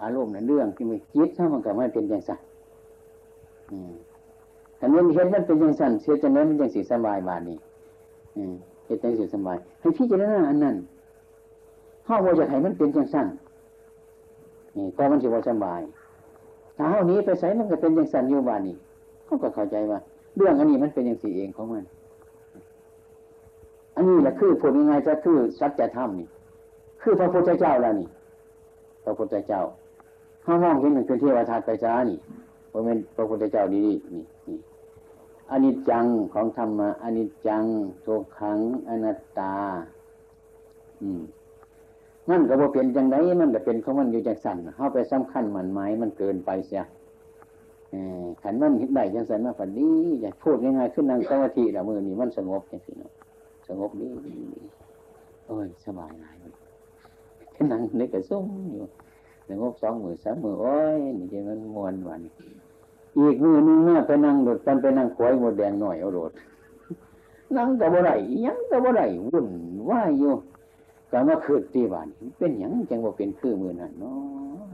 [0.02, 2.40] อารมณ์นั่นเรื่องที่มันคิดถ้ามันก็ไม่เป็นอย่างสั่ง
[4.80, 7.58] อันนี้เห็นมันเป็นยังสั่นเสียจังนั้นมันยังสีสบายบานี้
[8.86, 10.76] เห็นจังสีสบายให้พี่จะได้อันนั้น
[12.08, 13.28] ห้าว่าจะให้มันเป็นยังสั่น
[14.78, 15.82] นี่ก็มันสิว่สบาย
[16.78, 18.76] ถ้านี้ไปใส่มันก็เป็นอยังสันอยู่บานี้
[19.26, 20.00] เขาก็เข้าใจว่า
[20.36, 21.84] เรื่องอันนี้มันเป็นอยังสีเองของมัน
[23.96, 26.28] อันนี้แหละคือพูดยังไงจะคือสัจธรรมนี่
[27.02, 28.10] คือพระพุทธเจ้าแล้วนี่
[29.04, 29.62] พระพุทธเจ้า
[30.46, 32.18] ห้ามองเห็นมันเป็นเทวทัตไปจ้านี่
[32.70, 34.60] เพราะเป็นพระพุทธเจ้าดีนี่นี่
[35.52, 37.64] อนิจจังของธรรมะอนิจจัง
[38.06, 39.56] ทุกขังอนัตตา
[41.02, 41.22] อืม
[42.30, 46.84] มันก็บ่เป็นจังไดมันก็เป็นของมันอยู่จังสั่นเข้าไปสำคัญมันไม้มันเกินไปเสีย
[48.42, 49.90] ขันมันหิดได้จังสันมาฝันดี
[50.22, 53.12] อยากพูดง่ายๆขึ้นนั่งสมาธิละมือนี่มันสงบจังสิเนาะ
[53.68, 54.08] สงบดี
[55.48, 56.36] โอ้ยสบายหลาย
[57.56, 58.86] ขึ้นนั่งนี่ก็ซุ่มอยู่
[59.50, 62.22] สงบสองมือสามมือโอ้ยนี่จะมันมวนวัน
[63.18, 66.32] อีกมือนึงเนี่ยไปนั่งโดดกันไปนั่งขวยหมดแดงหน่อยเอาโดด
[67.56, 68.14] นั่งแต่บ่ได้
[68.46, 69.48] ยังแต่บ่ได้วุ่น
[69.90, 70.34] ว่าอยู่
[71.12, 74.66] ก็มาคืดตีบานเป็นอย่างจังว่าเป็นคือมือนั่นเนาะ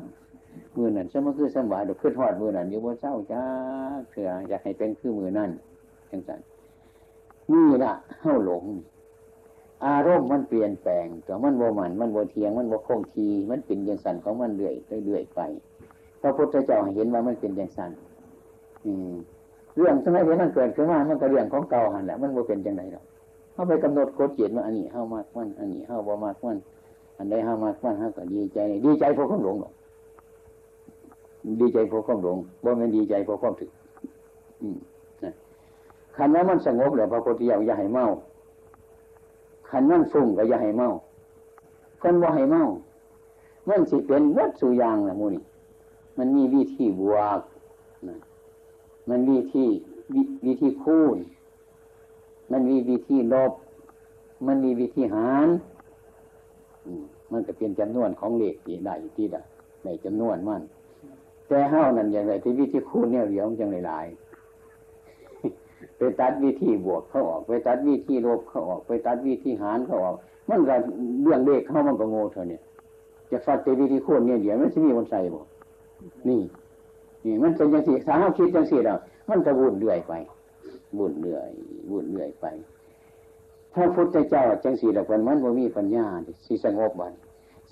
[0.77, 3.43] มือนั่นสมาคือสมบัติขึ้นหอดมือนั่นอยู่บนเศร้าจ้า
[4.09, 5.51] เถื่ออยากให้เป็นคือมือนั่น
[6.11, 6.39] จังสัน
[7.51, 8.63] นี่ละเฮ้าหลง
[9.85, 14.75] อารมณ์มันเปลี่ยนแปลงแต่มันโบมันมันโบเทียงมันโบคงทีมันเป็นยังสันของมันเรื่อย
[15.05, 15.39] เรื่อยไป
[16.21, 17.91] พระพุทธเจ้าเห็นว่ามันเป็นยังสัน
[18.85, 19.13] อืม
[19.77, 23.05] เรื่องสมัยที่มันเกิดขึ้นมามันก็เรื่องของเก่าหันแหละมันบ่เป็นจังไรหรอก
[23.61, 26.57] เขาไปกำหนดกฎเกณฑ์ว่าอันนี้เ้ามากมันอันนี้เ้าบ่มากมัน
[27.17, 29.73] อันใดเ้ามากมันเ้าก็ดีใจดีใจเพราะความหลงหรอก
[31.61, 33.69] ดีใจเพราะความหลงบ่แม่นดีใจเพราะความถึก
[36.15, 38.05] ขันว่ามันสงบแล้วพระโพธเจ้าอย่าให้เมา
[39.69, 40.87] ขันนั่นฟุ้งก็อย่าให้เมา
[42.01, 42.61] คนบ่ให้เมา
[43.69, 45.43] มันสิเป็นวัดสุยางละมูนี่
[46.17, 47.41] มันมีวิธีบวก
[48.07, 48.17] นะ
[49.09, 49.67] มันมีที่
[50.45, 51.17] วิธีคูณ
[52.51, 53.51] มันมีวิธีลบ
[54.47, 55.47] มันมีวิธีหาร
[57.31, 59.41] มันก็เป็นจำนวนของเลขที่ได้ที่ได้
[59.83, 60.61] ในจำนวนมัน
[61.47, 64.05] แต่เฮ้านั่นอย่างไรที่วิธีคูณเนี่ยเดียวจังหลาย
[65.97, 70.15] ไปตัดวิธีบวกเขาออก ไปตัดวิธีลบเขาออก ไปตัดวิธีหารเขาออก
[70.49, 70.75] มันก็
[71.23, 72.59] เรื่องเลขเข้ามันก็โง่เท่านี้
[73.31, 75.41] จะฟัดแต่วิธีคูณเนี่ยเดี๋ยวมันจะมีคนใส่บ่
[76.27, 76.41] นี่
[77.25, 78.93] นี่มันเป็นยังสี่สาหคิดยังสี่เรา
[79.29, 80.13] มันก็วุ่นเรื่อยไป
[80.97, 81.49] วุ่นเรื่อย
[81.91, 82.45] วุ่นเรื่อยไป
[83.73, 86.05] พระพุทธเจ้าจังสี่ดอกวันมันว่มีปัญญา
[86.45, 87.13] สิสงบวัน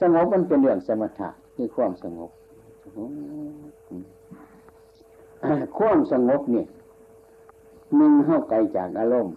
[0.02, 2.32] สงบมันเป็นเรื่องสมถะคือความสงบ
[5.78, 6.68] ความสงบเนี่ย
[8.00, 9.36] มึงเข้าไกลจากอารมณ์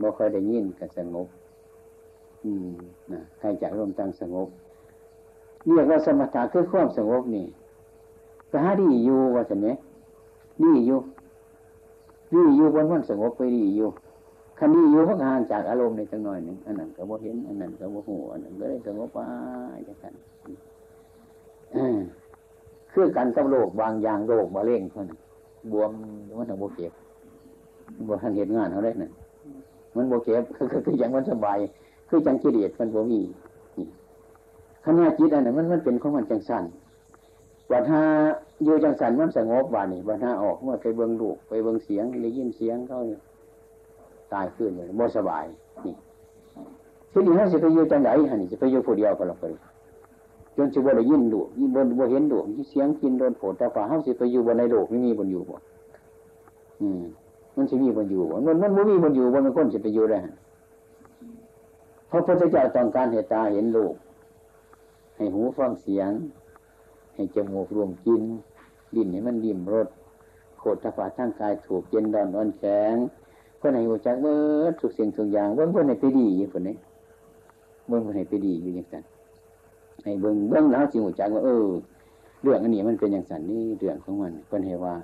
[0.00, 1.26] บ่เคยได้ยินกับสงบ
[2.44, 2.68] อืม
[3.12, 4.48] นะใครจากอารมณ์ตั้งสงบ
[5.74, 7.46] เรียกว่าสมถะคือความสงบนี่
[8.50, 9.76] ก็หาดีอยู่ว่าสันเนี่ย
[10.62, 10.98] ดีอยู่
[12.32, 13.88] ดีอยู่บนวันสงบไปดีอยู่
[14.58, 19.18] คันดีอยู่พักห่างจากอารมณ์ในจังหน่อยหนึ่งอันนั้นก็บ่เห็นอันนั้นก็บ่หูอันนั้นก็ได้สงบไป
[19.88, 20.12] จังกัน
[22.92, 25.08] คือกันกับโรคบางอย่างโรคมะเร็งเท่น
[25.72, 25.90] บวม
[26.38, 26.92] มันถึงโบเก็บ
[28.08, 29.10] บ่ทันเห็นงานเขาได้น่ะ
[29.96, 31.58] มันโบเก็บคือคืออย่างมันสบาย
[32.08, 33.20] คือจังกิเลสมันบ่มี
[34.84, 36.64] ขณะจิตอันนั้นมันมันเป็นของมันจังสั้น
[37.72, 38.02] วัดห้า
[38.64, 42.98] อยู่จังสันมันสงบวันนี้วัดห้าออกเมื่อไปเบิ่งลูกไปเบิ่งเสียงได้ยินเสียงเขา
[44.32, 45.44] ตายขึ้นเลยบ่สบาย
[45.84, 45.94] นี่
[47.12, 49.44] ที่นี้เขาจะไปอยู่จังไหนฮะนี่จะไปอยู่ผู้เดียวก็หรอกไป
[50.56, 52.38] จนจะบ่ได้ยินดูยินบนบ่เห็นดู
[52.70, 55.56] เสียงกินโดนโผล่แต่ฝ่าเขาจะไปอยู่บนในโลกไม่มีบนอยู่บ่
[56.80, 57.02] อืม
[57.56, 60.18] มันจะมีบนอยู่บ่มันมันไม่มีบนอยู่บนมันคนจะไปอยู่ได้
[62.08, 63.94] เพราะพระเจ้าต้องการเห็นตาเห็นโลก
[65.16, 66.10] ให้หูฟังเสียง
[67.20, 68.22] ให้จมูกรวมกิน
[68.96, 69.88] ดินให้มันดิ่มรส
[70.58, 72.94] โคตรฝาทั้งกายถูกเย็นดอนอ่อนแข็ง
[73.58, 76.76] เพื่อนให้หูจักเมื่อทุกสิ่งทุกอย่างเบื้องเพื่อนให้ไปดีอยู่คนนี้
[77.88, 79.04] เบื้องเพื่อนให้ไปดีอยู่อย่างนั้น
[80.04, 81.66] ให้เบื้องเบื้องแล้วจริงหูจักว่าเออ
[82.42, 84.94] เรื่องอันนี้มันเป็นอย่างสันนี่เรื่องของมันเพื่อนให้ว่า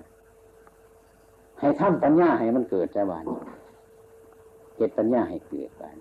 [1.59, 3.25] ให้ทำปัญญาให้มันเกิดใจบาน
[4.77, 5.97] เหตุปัญญาให้เกิดบาน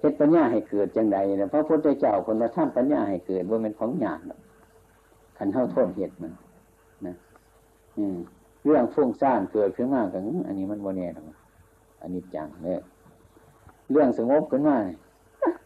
[0.00, 4.20] เหตุปัญญาให้เกิดจังใดนะพระพุทธเจ้าคนมาทำปัญญาให้เกิดว่าเป็นของหยาบ
[5.36, 6.32] ขันเท่าโทษเหตุมัน
[7.06, 7.14] นะ
[8.64, 11.24] เรื่องฟุ้งซ่านเกิดขึ้นมากันอันนี้มันโมเน่หรอก
[12.00, 12.80] อันนี้จังเนี่ย
[13.90, 14.76] เรื่องสงบขึ้นมา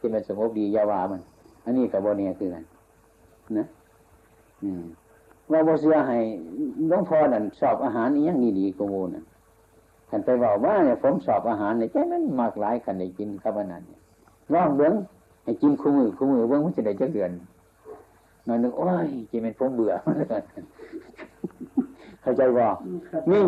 [0.01, 1.21] จะเป็นสงบดียาวามัน
[1.65, 2.65] อันนี้กับโมเน่คือกัน
[3.59, 3.67] นะ
[4.63, 4.83] อืม
[5.51, 6.19] ว่าโมเสียให้
[6.91, 9.25] น้องพ่อนั่นสอบอาหารนี่ยังดีๆกว่าโมนั่น
[10.11, 14.01] ขันไปบอกว่าเนี่ยผมสอบอาหารเนี่ยใจมันมากหลายขันได้กินข้าวนั้นเนี่ย
[14.53, 14.93] ร่องเบื้อง
[15.45, 17.31] ให้กินคู่มือคู่มือเบื้องมันจะได้จะเดือน
[18.51, 19.93] นอนนึกโอ้ยจีเป็นผมเบื่อ
[22.23, 22.67] เข้าใจบ่
[23.31, 23.45] นี่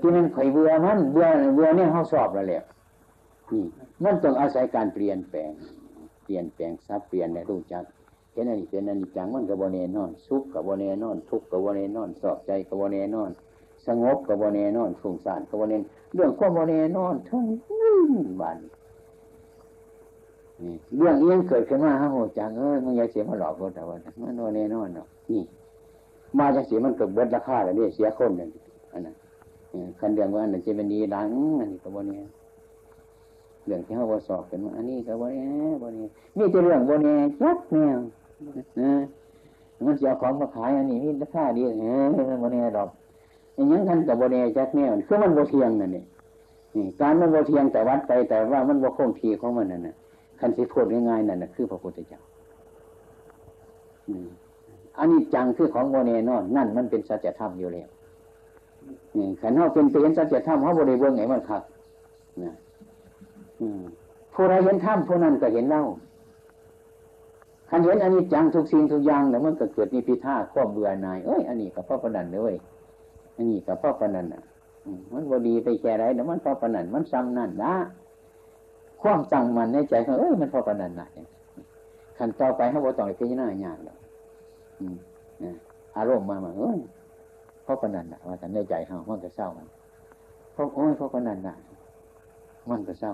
[0.00, 2.62] ที่มันข่อยเบื่อมันเบื่อเบื่อเนี่ยเขาสอบแล้วแหละ
[3.52, 3.64] นี่
[4.04, 5.50] มันต้องอาศัยการเปลี่ยนแปลง
[6.24, 7.84] เปลี่ยนแปลงซับเปลี่ยนในรู้จัก
[8.32, 13.30] เห็นอันนี้เป็นอันนี้จังมันกับโบเนนอนสุขกับโบเนนอน ทุกข์กับโบเนนอน สอบใจกับโบเนนอน
[13.86, 15.82] สงบกับโบเนนอนฟุ้งซ่านกับโบเนน
[16.14, 17.44] เรื่องความโบเนนอนทั้ง
[18.40, 18.70] บ้านนี่
[20.96, 25.42] เรื่องเอี้ยงเกิดขึ้นมาฮะโหจังเอ้ยมึงอย่าเสียมาหลอกคนแต่ว่ามันโนแน่นอนเนาะนี่
[26.38, 28.50] มาจากเสียมันเกิดเบิดราคาแล้วเนี่ยเสียคนนึ่ง
[28.92, 29.14] อันนั้น
[29.98, 31.26] คันเรื่องว่าอันนั้นจะเป็นดีดัง
[31.60, 32.22] อันนี้ก็บ่เนี่ย
[33.66, 37.98] เรื่องที่เขาบสอบกันว่าอันนี้ก็บ่เนี่ยบ่เนี่ยมีแต่เรื่องบ่เนี่ยจักแนว
[38.80, 38.92] นะ
[39.86, 42.88] มันเสียของมาขายอันนี้มีราคาดีเฮ้ยบ่เนี่ยดอก
[43.54, 46.02] อย่างนั้นกันกับบ่เนี่ยจักแนวคือมันบ่เทียงนั่นนี่
[47.00, 49.94] การมันบ่เทียงแต่วัดไปแต่ว่ามันบ่คงทีของมันนั่นน่ะ
[50.40, 52.20] คันสิพูดง่ายๆนั่นนะคือพระพุทธเจ้า
[54.98, 57.88] อันนี้จังคือของโมเนนอนนั่นมันเป็นสัจธรรมอยู่แล้ว
[59.40, 61.62] ขันเขาเป็นเปลี่ยนสัจธรรมเขาบริเวณไหนมันครับ
[62.42, 62.52] นะ
[64.34, 65.82] ผู้ใดเห็นธรรมผู้นั้นก็เห็นเล่า
[67.70, 72.54] ขันเห็นอันนี้จังทุกสิ่งทุกอย่างแล้วมันก็เกิดนิพิทาควบเบื่อหน่ายเอ้ยอันนี้กับพ่อปนันเลย
[73.36, 74.42] อันนี้กับพ่อปนันอะ
[75.12, 77.74] มันบดีไปแค่ไรแต่มันพ่อปนันมันซ้ำนั่นนะ
[79.02, 81.10] ความจังมันในใจเขาเอ้ยมันพอปนันหนัก
[82.18, 83.98] ขันต่อไปเขาบอกต้อไปพิจารณาอย่างหรอก
[85.96, 86.78] อารมณ์มามาเอ้ย
[87.64, 89.66] พอปนันหนักว่าแต่ในใจเขามันก็เศร้ามัน
[90.52, 91.58] เพราะโอ้ยพอปนันหนัก
[92.70, 93.12] มันก็เศร้า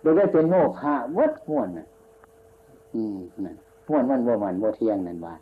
[0.00, 1.86] โดยได้เป็นโมฆะวัดม้วนน่ะ
[2.94, 3.56] อืมนั่น
[3.88, 5.34] ม้วนมันบ่มันบ่เที่ยงนั่นบา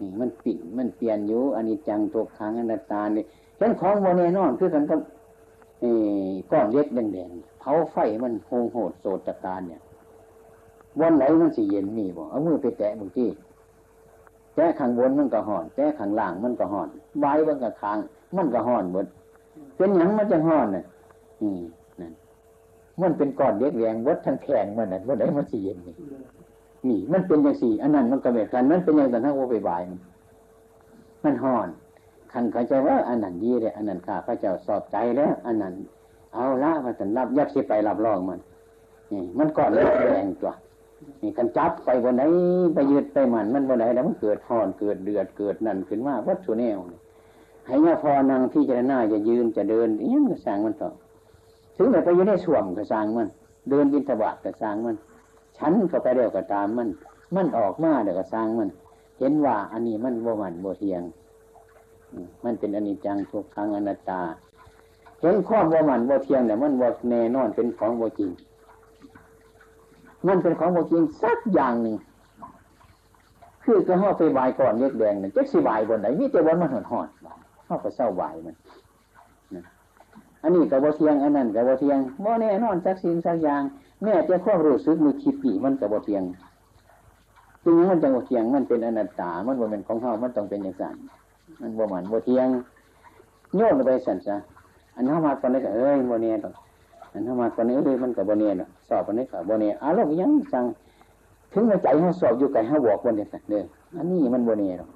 [0.00, 3.26] นี่มันปิดมันเปลี่ยนอยู่อันนี้จังตัวค้างอนัตตาเนี่ย
[3.58, 4.98] เห็นของโมเนนอนคือกันกับ
[6.50, 9.82] ก้อนเล็กแดงๆเผาไฟมันโหงโหดโสดตะการเนี่ย
[11.00, 13.28] วันไหนมันสิเย็นมีบ่เอามือไปแตะบางที่
[14.54, 16.88] แตะข้างบนมันก็ห่อนแตะข้างล่างมันก็ห่อน
[17.20, 17.98] ใบมันก็ค้าง
[18.36, 19.06] มันก็ห่อนหมด
[19.76, 20.84] เป็นอย่างมันจะห่อนน่ะ
[21.40, 21.60] อืม
[22.00, 22.12] นั่น
[23.00, 25.94] มันเป็นก้อนเล็กแหวงวัดทั้งแข็งมันนั่นว่าได้มันสีเย็นนี่
[26.88, 29.82] นี่ มันเป็นอย่างสี่อันนั้นมันก็แบบกันมันเป็นอย่างแต่ทั้งโอไปบาย
[31.24, 31.68] มันห่อน
[32.32, 35.74] คันเขาใจว่าอันนั้นดีเลยอันนั้นข้าพระเจ้าสอบใจแล้วอันนั้น
[36.34, 38.40] เอาละมาสันรับยักษ์สิไปรับรองมัน
[39.12, 40.52] นี่มันก้อนเล็กแหวงตัว
[41.22, 42.22] นี่กันจับไปบนไหน
[42.74, 46.78] ไปยืดไปมันมันบนไหนแล้วมันเกิดห่อนเกิดเดือดเกิดนั่นขึ้นมาวัตถุแนว
[47.66, 50.90] ให้ยาพอนางที่จะหน้าจะยืนจะเดินยังก็สั่งมันต่อ
[51.76, 53.28] ถึงแต่ไปอยู่ในส่วมก็สั่งมัน
[53.70, 54.96] เดินบินทบาทก็สั่งมัน
[55.58, 56.88] ฉันก็ไปเดียวก็ตามมัน
[57.36, 58.68] มันออกมาเดี๋ยวก็สั่งมัน
[59.18, 61.02] เห็นว่าอันนี้มันบ่มันบ่เทียง
[62.44, 64.20] มันเป็นอนิจจังทุกครั้งอนัตตา
[65.20, 68.30] เห็นข้อบ่มันบ่เทียงแต่มันบ่แน่นอนเป็นของบ่จริง
[70.26, 71.96] มันเป็นของบ่จริงสักอย่างหนึ่ง
[73.64, 77.08] คือก็ห่อไปบายก่อนเล็กแดงนั่นจะสิบายบนไหนมีแต่วันมันหอนหอน
[77.68, 78.54] ห่อก็เศร้าบายมัน
[80.42, 83.62] อันนี้กับบ่เทียงอันนั้นกับบ่เทียงบ่แน่นอนสักสิ่งสักอย่าง
[84.02, 86.22] แม่จะความรู้สึกมือคิดปีมันกับบ่เทียง
[87.64, 90.96] จริงมันจังบ่เทียงมันเป็นอนัตตา มันบ่เป็นของเฮามันต้องเป็นอย่างนั้น
[91.62, 92.48] มันบ่หมันบ่เทียง
[93.56, 94.36] โยนไปสั่นซะ
[94.96, 96.54] อันเฮามาตอนนี้ก็เอ้ยบ่แน่ดอก
[97.12, 100.64] อันเฮามาตอนนี้เอ้ยมันก็บ่แน่ดอกสอบตอนนี้ก็บ่แน่อารมณ์ยังสั่ง
[101.52, 103.62] ถึงในใจเฮาสอบอยู่ไกลเฮาบอกบ่ได้สั่นเด้อ
[103.96, 104.88] อันนี้มันบ่แน่ดอก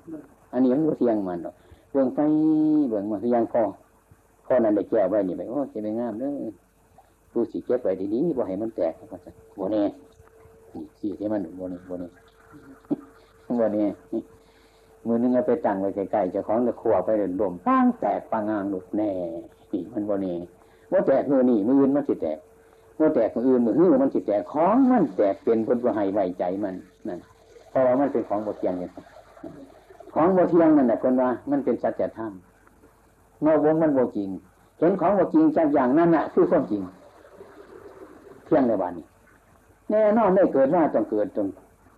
[0.53, 1.55] อันนี้มันบ่เทียงมันดอก
[1.93, 2.21] เบิ่งไป
[2.89, 3.63] เบิ่งมาคือยังพอ
[4.47, 6.33] พอนั้นได้แก้ไว้นี่ไปโอ้สิไปงามเด้อ
[7.33, 9.83] ผู้สิเก็บไว้ดีๆบ่ให้มันแตกก็จะบ่แน่
[10.73, 12.09] นี่สิให้มันบ่แน่บ่แน่
[13.61, 13.85] บ่แน่
[15.07, 19.11] มือนึงเอาไปตั้งไว้ใกล้ๆจ้าของจะขวไปเดินดมปังแตกปังงางหลุดแน่
[19.73, 20.35] นี่มันบ่แน่
[20.91, 22.39] บ่แตกมือนี่มืออื่นมันสิแตก
[22.99, 26.75] บ่แตกมืออื่นมือหื้อมันสิแตกของมันแตกเป็นเพิ่นบ่ให้ไว้ใจมัน
[27.09, 27.21] นั่น
[27.71, 28.91] เพราะว่ามันเป็นของบ่เที่ยงเนี่ย
[30.15, 32.33] ของบ่เที่ยงนั่นน่ะคนว่า มันเป็นสัจธรรม
[33.43, 34.29] เมื่อวงมันบ่จริง
[34.79, 36.83] เห็นของบ่จริงจากอย่างนั้นน่ะ คือความจริง
[38.45, 39.07] เที่ยงในวันนี้
[39.91, 41.47] แน่นอนไม่เกิดว่าต้องเกิดต้อง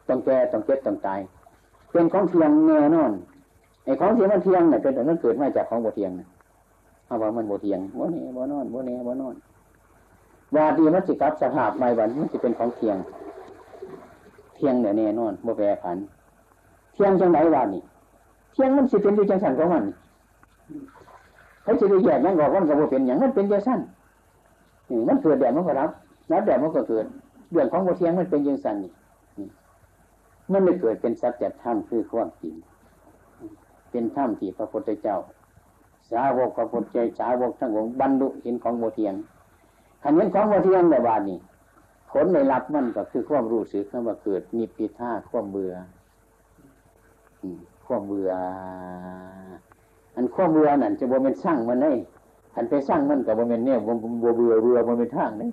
[0.09, 1.21] ต้องแก่ต้องเก็บต้องตาย
[1.93, 3.13] เป็นของเทียงแน่นอน
[3.85, 6.27] ไอ้ของเที่มันเทียงเนี่ยเป็นแต่มันเกิดมาจากของบ่เทียงนะ
[7.07, 9.35] เอาว่ามันบ่เทียงบ่เนี่บ่นอนบ่เนี่บ่นอน
[10.55, 12.97] ว่าดีมันสิกับสภาพใหม่วันมันจะเป็นของเทียง
[14.55, 15.97] เทียงเนี่ยแน่นอนบ่แปรผัน
[16.95, 17.83] เทียงจังไหนวันนี้
[18.53, 19.85] เทียงมันสิเป็นด้วยจังสันของมัน
[21.63, 23.81] เขาจะได้แยกนั่งบอกว่ามันก็บ่เป็นอย่างมันเป็นจังสัน
[25.09, 25.91] มันเกิดแดดมันก็รับ
[26.33, 27.05] รับแดดมันก็เกิด
[27.51, 28.91] เรื่องของบ่เทียงมันเป็นจังสันนี่
[30.53, 32.55] มันไม่เกิดเป็นสัจธรรมคือความจริง
[33.91, 35.19] เป็นธรรมที่พระพุทธเจ้า
[36.11, 39.15] สาวกพระพุทธเจ้าสาวกทั้งองค์บรรลุเห็นของโมเทียง
[40.03, 41.39] ขันเห็นของโมเทียงในบาทนี้
[42.11, 45.75] ผลในรับมันก็คือความรู้สึกนั่นว่าเกิดนิพพิทาความเบื่อ
[47.87, 48.31] ความเบื่อ
[50.15, 51.93] อันความเบื่อนั่นจะบ่เป็นสร้างมันได้
[52.55, 53.93] ขันไปสร้างมันกับบ่เป็นเนี่ยบ่
[54.23, 55.51] บ่เบื่อเบื่อบ่เป็นทางนี่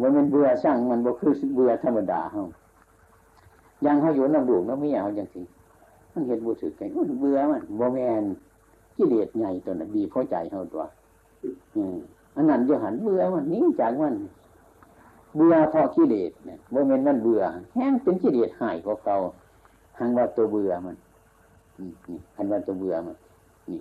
[0.00, 2.42] บ่เป็นเบื่อสร้างมันบ่คือเบื่อธรรมดาเฮา
[3.84, 5.42] ยังเขาอยู่น้ำดูน้ำไม่เอาอย่างสิ
[6.12, 6.82] มันเห็นบูสึกไง
[7.20, 8.22] เบื่อมันบ่แมน
[8.96, 10.84] กิเลสใหญ่ตัวนั้นดีพราะใจเขาตัว
[11.74, 11.96] อืม
[12.36, 14.14] อันนั้นจะหันเบื่อมันนี้จากมัน
[15.36, 17.42] เบื่อเพราะกิเลสเนี่ยบ่แมนมันเบื่อ
[17.74, 19.16] แห้งเป็นกิเลสหายกว่าเก่า
[19.98, 20.96] หังว่าตัวเบื่อมัน
[21.80, 23.16] นี่หันว่าตัวเบื่อมัน
[23.68, 23.80] นี่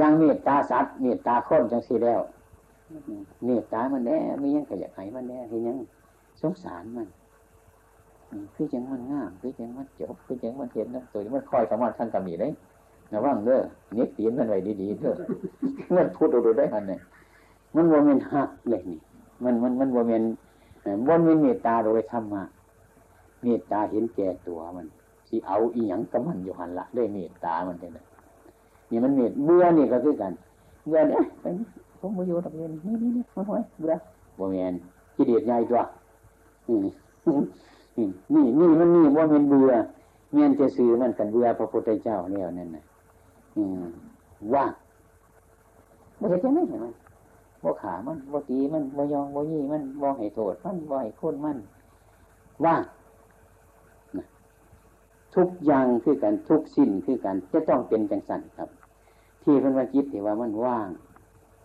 [0.00, 2.20] ยังเมตตาสัตว์เมตตาคนจังสีแล้ว
[3.44, 5.76] เมตตามันแน่ไม่ยังขยักไหมันแน่ที่ยัง
[6.40, 7.08] สงสารมัน
[8.54, 12.48] คือจังมันงามคือจังมันจบคือจังมันเห็นนะตัวนี้มันคอยสามารถทางกำมีได้
[13.12, 13.60] ระวังเด้อ
[13.94, 15.14] เน็กตีนมันไว้ดีๆเด้อ
[15.96, 17.00] มันพูดดูได้มันเนี่ย
[17.74, 18.98] มันว่ามันหักเลยนี่
[19.44, 20.22] มันมันมันว่ามัน
[21.08, 22.42] ว่ามันเมตตาโดยธรรมะ
[23.42, 24.86] เมตตาเห็นแก่ตัวมัน
[25.28, 27.90] สิเอาอีหยังกับมันอยู่หันละได้เมตตามันเลย
[28.90, 30.32] นี่มันเมตเบื่อนี่ก็คือกัน
[30.88, 31.20] เบื่อเนี่ย
[32.00, 33.94] ผมมาอยู่ตรงนี้นี่นี่นี่ไม่ไหวเบื่อ
[34.38, 34.74] ว่ามัน
[35.16, 35.80] กิเลสใหญ่ตัว
[37.98, 39.72] นี่นี่มันนี่ว่ามันเบื่อ
[40.32, 42.84] เมียนจะซื้อมันกันเบื่อพระพุทธเจ้าแล้วนั่นนะ
[44.54, 44.72] ว่าง
[46.16, 46.86] ไม่เห็นไหมเห็นไหม
[47.62, 51.58] บ่ขามันบ่ตีมันบ่ยองบ่ยี่มันบ่ให้โทษมันบ่ให้คนมัน
[52.64, 52.82] ว่าง
[55.34, 58.68] ทุกอย่างคือกันทุกสิ้นคือกันจะต้องเป็นจังสันครับ
[59.42, 60.88] ที่เพิ่นว่าคิดที่ว่ามันว่าง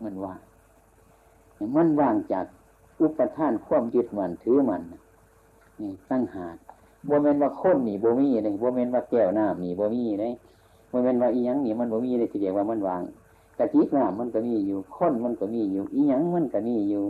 [0.04, 0.40] มันว่าง
[1.76, 2.46] มันว่างจาก
[3.02, 5.00] อุปทานความยึดมันถือมันนี่
[5.82, 6.58] นี่ตั้งหาด
[7.10, 10.34] บ่เมนว่าค้นนี่บ่มีเลยบ่เมนว่าแก้วน้ำนี่บ่มีเลย
[10.92, 13.02] บ่เมนว่าอีหยังนี่มันบ่มีเลยทีเดียวว่ามันวาง
[13.58, 17.04] กะทิน้ำมันก็มีอยู่ค้นมันก็มีอยู่ อีหยังมันก็มีอยู่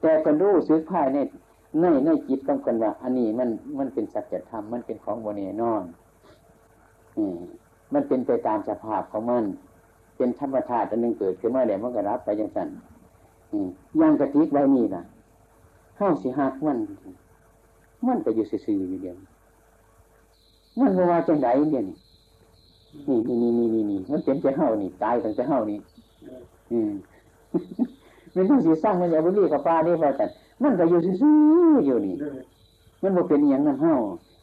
[0.00, 1.18] แต่คนรู้สึกภายใน
[1.80, 3.48] ในในจิตต้องคนว่า อันนี้มัน
[3.78, 5.82] มันเป็นสัจธรรมมันเป็นของโมเนนอน
[7.16, 7.38] อืม
[7.92, 9.44] มันเป็นไปตามสภาพของมัน
[10.16, 12.68] เป็นธรรมชาติอันหนึ่งเกิดขึ้นมาเดี๋ยวมันก็รับไปอยังสัน
[13.52, 13.68] อืม
[14.00, 15.02] ย่างกระติกไว้นี่นะ
[15.96, 16.78] เฮาสิหักมัน
[18.06, 19.16] มันก็อยู่ซื่อๆอยู่เดียว
[20.78, 21.96] มันบ่ว่าจังไดเดียวนี้
[23.08, 25.78] นี่นี่นี่นี่นี่มันเป็นแต่เฮานี่ ตายตั้งแต่เฮานี่
[26.72, 26.92] อืม
[28.34, 30.26] มันต้องสิสร้างมันอย่าไปรีกับปลาได้ว่าแต่
[30.62, 31.34] มันก็อยู่ซื่
[31.70, 32.14] อๆอยู่นี่
[33.02, 33.94] มันบ่เป็นอย่างนั้นเฮา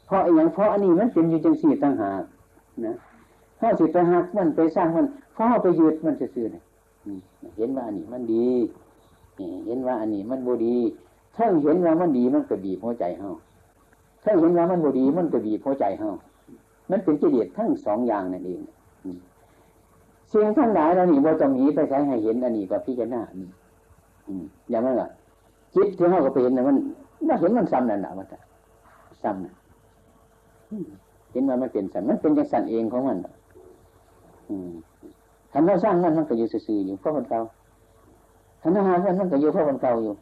[0.07, 2.23] เพราะอย่างเพราะอันนี้มันเป็นอยู่จังสี่ต่างหาก
[2.85, 2.93] นะ
[3.59, 6.61] เฮาสิไปหักมันไปสร้างมันเพราะไปยึดมันซื่อๆนี่
[7.57, 8.47] เห็นว่าอันนี้มันดี
[9.65, 10.77] เห็นว่าอันนี้มันบ่ดี
[11.35, 13.29] ถ้าเห็นว่ามันดีมันก็บีบหัวใจเฮา
[14.23, 16.09] ถ้าเห็นว่ามันบ่ดีมันก็บีบหัวใจเฮา
[16.91, 18.61] มันเป็นกิเลสทั้งสองอย่างนั่นเอง
[20.31, 23.49] สิ่งทั้งหลายเรานี่บ่ต้องหนีไปใช้ให้เห็นอันนี้ก็พิจารณาอันนี้
[24.27, 25.09] อืมอย่างนั้นล่ะ
[25.75, 26.77] จิตที่เฮาก็ไปเห็นนะมัน
[27.27, 28.25] ว่าเห็นมันซ้ำนั่นน่ะว่า
[29.23, 29.53] ซ้ำนะ
[31.31, 33.33] เห็นว่ามันเป็นสันมันเป็นจังสันเองของมันน่ะ
[34.49, 34.71] อืม
[35.53, 37.39] คำว่าสร้างมันมันก็อยู่ซื่อๆอยู่เพราะคนเก่า
[38.61, 40.13] คำว่าหามันมันก็อยู่เพราะคนเก่าอยู่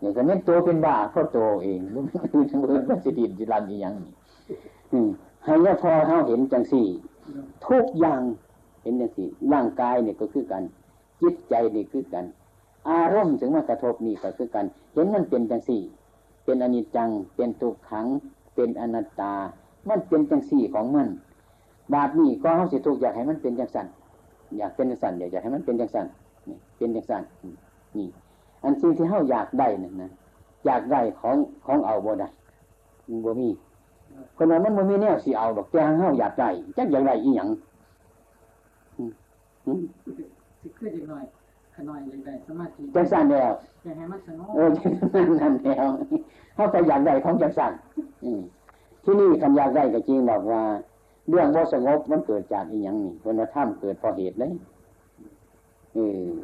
[0.00, 5.04] อย่างกันนี้ตัวเป็นบ้าเพราะตัวเองมันคือทั้งเรื่องมันสิดินสิรันอีหยังนี่
[5.44, 6.86] ให้ยาพอเฮาเห็นจังสี่
[7.68, 8.20] ทุกอย่าง
[8.82, 10.62] เห็นจังสี่ ร่างกายเนี่ยก็คือกัน
[11.20, 12.24] จิตใจนี่คือกัน
[12.88, 15.82] อารมณ์ถึงมากระทบนี่ก็คือกัน เห็นมันเป็นจังสี่
[16.44, 18.06] เป็นอนิจจัง เป็นทุกขัง
[18.54, 19.34] เป็นอนัตตา
[19.88, 21.08] มันเป็นจังสี่ของมัน
[21.92, 23.86] บาดนี้ก็เขาสิทุกอยากให้มันเป็นจังสัน
[24.58, 26.06] อยากเป็นจังสันอยากให้มันเป็นจังสัน
[26.76, 27.22] เป็นจังสัน
[27.96, 28.08] นี่
[28.62, 30.10] อันสิ่งที่เขาอยากได้นั่นนะ
[30.66, 31.36] อยากได้ของ
[31.66, 32.28] ของเอาบ่ได้
[33.08, 33.48] มันบ่มี
[34.36, 37.48] คนนั้นมันบ่มีแนวสิเอาดอกแต่เขาอยากได้จักอยากได้อีหยัง
[38.96, 39.10] อืม
[39.66, 39.80] อืม
[40.60, 41.24] สิขึ้นอีกหน่อย
[41.74, 43.52] ขน่อยเลยได้สมาธิจังสันแล้ว
[43.84, 44.68] อยากให้มันสงบเออ
[45.14, 45.90] นั่นนั่นแล้ว
[46.54, 47.72] เขาก็อยากได้ของจังสัน
[48.24, 48.40] อืม
[49.04, 50.62] ที่นี่คันอยากได้ก็จริงบอกว่า
[51.28, 54.52] เรื่องบ่สงบมันเกิดจากอีหยังนี่คนว่าถ้ำเกิดเพราะเหตุเลย
[55.94, 55.98] เอ
[56.28, 56.34] อ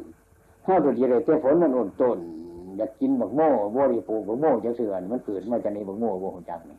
[0.67, 2.17] ถ้าตัวเดียวแต่ฝนมันอ่นต้น
[2.77, 6.77] อยากกินบักโม่บริปูบักโม่จังเสื่อนมันเกิดมาจากในบักโม่บ่หูจักนี่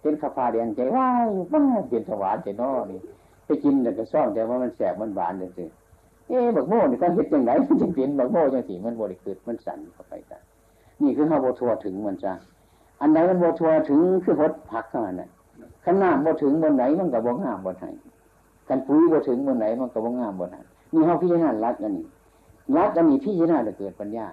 [0.00, 3.00] เป็นข้าพาแดงใจว้ายว้าเปลี่ยนสวรรค์ใจนอนี่
[3.46, 5.68] ไปกินแต่ก็ซ่อมแต่ว่ามันแสบมันหวานจังซี่
[6.28, 10.38] เอ๊บักโม่นี่การเฮ็ดจังไดมันจึงเป็นบักโม่จังซี่มันบ่ได้เกิดมันสั่นเข้าไปจ้ะ
[11.02, 12.32] นี่คือเฮาวบ่ทั่วถึงมันจ้ะ
[13.00, 15.28] อันใดมันบ่ทั่วถึงคือหดผักเท่านั้นน่ะ
[15.84, 17.86] คันน้ำบ่ถึงบนไหนมันก็บ่งามบนไหน
[18.68, 22.06] คันปุ๋ยบ่ถึงบนไหนมันก็บ่งามบนนั้นนี่เฮาพิจารณารักอันนี้
[22.76, 24.26] รักอันนี้พิจารณาจะเกิดปัญญา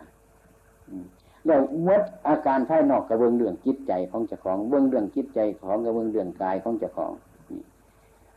[1.45, 7.11] แล้วมดอาการภายนอกกับเบื้องเรื่องจิตใจของเจ้าของเบื้องเรื่องจิตใจของกับเบื้องเรื่องกายของเจ้าของ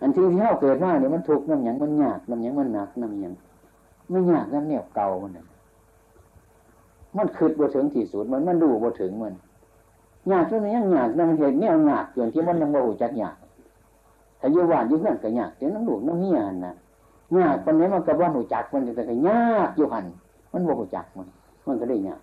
[0.01, 3.33] อันที่ที่เฮาเกิดมาเนี่ยมันทุกน้ำหยังมันยากน้ำหยังมันหนักน้ำหยัง
[4.11, 5.31] ไม่ยากน้ำเนี่ยเก่ามัน
[7.17, 9.35] มันคืดบ่ถึงที่สุดมันมันดูบ่ถึงมัน
[10.31, 13.37] ยากจนยังยากน้ำเหตุเนี่ยยากจนที่มันยังบ่หูจักยาก
[14.41, 16.75] ถ้าอยู่บ้านอยู่เพื่อนก็ยากแต่น้ำลูกน้ำเมียนน่ะ
[17.39, 20.07] ยากคนนี้มันก็บ่หูจักมันแต่ก็ยากอยู่หัน
[20.53, 21.29] มันบ่หูจักมัน
[21.67, 22.21] มันก็ได้ยาก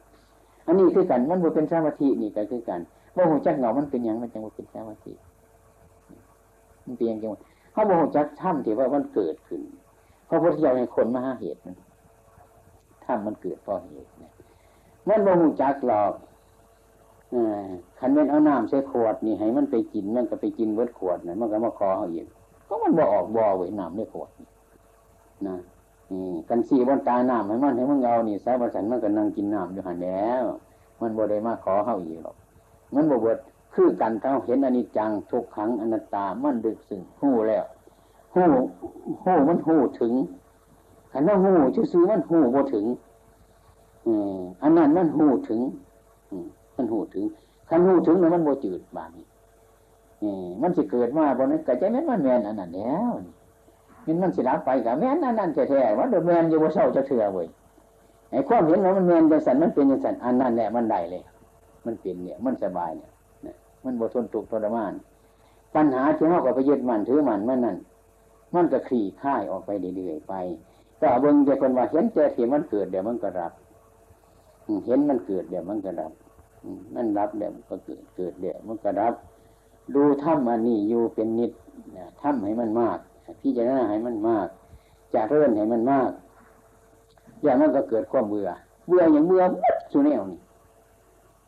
[0.67, 2.79] อันนี้คือกันมันบ่เป็นสมาธินี่ก็คือกัน
[3.15, 5.13] บ่หูจักเหงามันเป็นยังมันจังบ่เป็นสมาธิ
[6.85, 7.39] มันเป็นหยังจังว่า
[7.71, 9.61] เขาบ่หูจักถ้ำที่ว่ามันเกิดขึ้น
[10.25, 11.75] เพราะพุทธเจ้าให้คนมาหาเหตุมัน
[13.05, 14.31] ถ้ำมันเกิดเพราะเหตุเนี่ย
[15.07, 16.13] มันบ่หูจักหรอก
[17.99, 22.25] คันเป็นเอาน้ำใส่ขวดนี่ให้มันไปกินมันก็ไปกินเบิดขวดน่ะมันก็มาคอเขาอีก
[22.67, 24.47] ก็มันบ่ออกบ่อไว้น้ำในขวดนี่
[25.45, 25.55] นะ
[26.11, 30.43] นี่กันสีบนตาน้ำให้มันให้มันเอานี่สายประสันมันก็นั่งกินน้ำอยู่หันแล้ว
[31.01, 32.35] มันบ่ได้มาขอเข้าอีกหรอก
[32.95, 33.37] มันบ่เบิด
[33.73, 37.65] คือกันเท่าเห็นอนิจจังทุกขังอนัตตามันดึกซึ่งหู้แล้ว
[38.35, 38.47] หู้
[39.25, 40.13] หู้มันหู้ถึง
[41.11, 42.85] ขันว่าหู้ชื่อมันหู้บ่ถึง
[44.05, 45.61] อืมอันนั้นมันหู้ถึง
[46.29, 47.25] อืมมันหู้ถึง
[47.69, 49.27] คันหู้ถึงแล้วมันบ่จืดบางนี่
[50.21, 53.33] อืมมันสิเกิดมาบนนั้นกะใจแม่นมันแมนอันนั้นแล้วนี่
[54.07, 57.47] มันมันสิรับไปกะแม่นอันนั้นแท้ๆว่าเดยวแมนอยู่บ่เศร้าจะเถื่อเว้ย
[58.31, 61.23] ไอ้ความเห็นว่ามันแมนจังสันมันเป็นจังสันอันนั้นแหละมันได้เลย
[61.85, 63.11] มันเป็นเนี่ยมันสบายเนี่ย
[63.45, 64.93] นะมันบ่ทนทุกข์ทรมาน
[65.75, 67.77] ปัญหาที่เฮาก็ไปยึดมันถือมันมันนั่น
[68.53, 70.33] มันก็คลี่คลายออกไปเรื่อยๆไป
[71.01, 73.51] ก็เบิ่งแต่คนว่าเห็นแต่ที่มันเกิดเดี๋ยวมันก็รับ
[74.85, 76.11] เห็นมันเกิดเดี๋ยวมันก็รับ
[76.63, 79.13] อืมมันรับเดี๋ยวมันก็เกิดเกิดเดี๋ยวมันก็รับ
[79.95, 81.51] ดูถ้ำอันนี้อยู่เป็นนิด
[81.97, 82.99] นะถ้ำให้มันมาก
[83.41, 84.47] พิจารณาให้มันมาก
[85.13, 86.09] จะเริ่มให้มันมาก
[87.43, 88.49] อย่างนั้นก็เกิดความเบื่อ
[88.87, 90.39] เบื่ออย่างเบื่อหมดสุแนวนี่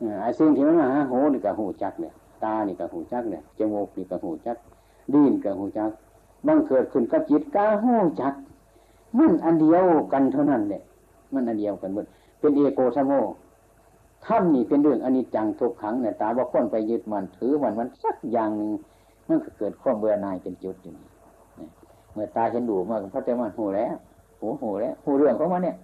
[0.01, 2.13] อาไอ้สิ่งที่มันมาหาหูนี่ก็หูจักเนี่ย
[2.43, 4.57] ตานี่ก็หูจักเนี่ยจมูกนี่ก็หูจัก
[5.13, 5.91] ดิ้นก็หูจัก
[6.47, 8.33] บังเกิดขึ้นกับจิตก็หูจัก
[9.17, 10.81] มันอันเดียวกันเท่านั้นเนี่ย
[11.33, 12.05] มันอันเดียวกันหมด
[12.39, 13.11] เป็นเอโกสโม
[14.25, 18.71] ถ้ำนี่เป็นเรื่องอนิจจังทุกขังเนี่ยตาว่าคนไปยึดมันถือมันมันสักอย่างหนึ่ง
[19.27, 21.05] มันก็เกิดความเบื่อหน่ายเป็นจุดอยู่นี่
[22.19, 23.95] มื่อตาเห็นดูมากพระเจ้ามันหูแล้ว
[24.39, 25.75] หูหูแล้วหูเรื่องของมันเนี่ย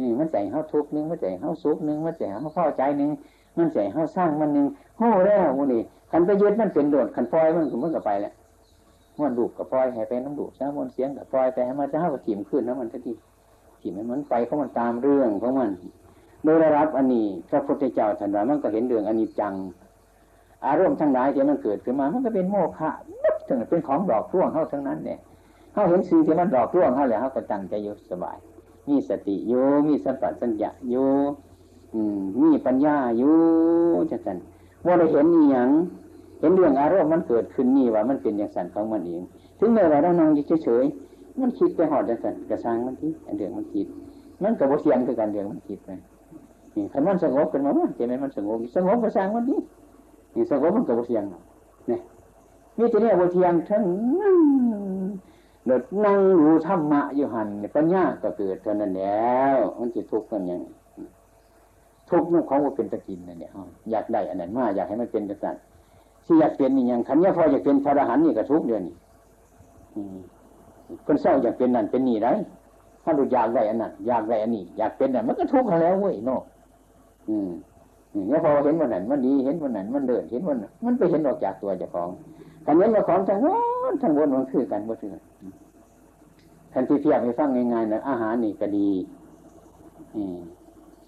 [0.00, 3.10] นี่มันใจเฮาทุกนึงมันใจเฮาสุขหนึงมันใจเฮาพอใจนึง
[3.56, 4.66] มันใจเฮาสร้างมันนึง
[4.98, 8.32] โอ้แล้ววันนี้คันไปยึดมันเป็นโดดคันปล่อยมันก็มันก็ไปแล้ว
[9.22, 13.12] มันดูกกับปล่อยให้ไปน้ำดูดซะมันเสียงกับปล่อยไปให้มันจะเฮากับถิ่มขึ้นแล้วมันทันที
[13.80, 15.70] ถิ่มมันไปของมันตามเรื่องของมัน
[16.44, 19.54] โดยระดับอันนี้พระพุทธเจ้าท่านว่ามันก็เห็นเรื่องอันนี้จัง
[20.66, 22.90] อารมณ์ทั้งหลายที่มันเกิดขึ้นมา มันก็เป็นโมฆะ
[23.46, 25.18] ทั้งนั้นเป็นของดอกร่วงเฮาทั้งนั้นเนี่ย
[25.74, 28.36] เฮาเห็นสิ่งที่มันดอกร่วงเฮาแล้วเฮาก็ตั้งใจอยู่สบาย
[28.88, 31.08] มีสติอยู่มีสัมปชัญญะอยู่
[32.40, 33.36] มีปัญญาอยู่
[34.10, 34.36] จังซั่น
[34.86, 35.70] ว่าได้เห็นนี่หยัง
[36.40, 39.22] เห็นเรื่องอารมณ์มันเกิดขึ้นนี่ว่ามันเป็นอย่างสั่นของมันเอง
[39.58, 43.86] ถึงแม้ว่าเรานั่งอยู่เฉยๆมันคิดไปหอดจังซั่นกระซังมันที่เรื่องมันคิด
[44.42, 45.90] มันก็บ่เสียงคือกันเรื่องมันคิดไป
[46.74, 49.60] นี่คันมันสงบขึ้นมาว่าใช่ไหมมันสงบสงบกระซังมันนี่
[50.34, 51.24] นี่สงบมันก็บ่เสียง
[51.90, 52.00] นี่ย
[52.78, 53.82] มีแต่เนี่ยบเทียงทั้ง
[54.20, 54.38] นั้น
[55.66, 60.60] เดิดนั่งดูธรรมะอยู่หันเนี่ยปัญญาก็เกิดเท่านั้นแล้วมันจะทุกข์กันยัง
[62.10, 63.50] ทุกข์นั่นของว่าเป็นตะกินนั่นเนี่ย
[63.90, 65.62] อยากได้อันนั้นมาอยากให้มันเป็นกษัตริย์
[66.24, 68.94] ที่อยากเป็นนี่ยังคันนี้พออยากเป็นพระอรหันต์นี่ก็ทุกข์เดือนนี่
[71.06, 72.28] คนเศร้าอยากเป็นนั่นเป็นนี่ไร
[73.04, 76.40] ถ้าดูอยากได้อันนั้นอยากได้อันนี้อยากเป็นนั่นมันก็ทุกข์แล้วเว้ยเนาะ
[77.28, 77.50] อืม
[78.28, 82.08] เนี่ยพอเห็นวันนั้นมันดีเห็นวันนั้นมันเดินเห็นวันนั้นมันไปเห็นออกจากตัวเจ้าของ
[82.64, 83.46] คันเห็นเจ้าของทั้งว
[83.92, 85.22] นทั้งวนมันคือกันบ่คือกัน
[86.72, 88.88] ทันที่เทียบให้ฟังง่ายๆนะอาหารนี่ก็ดี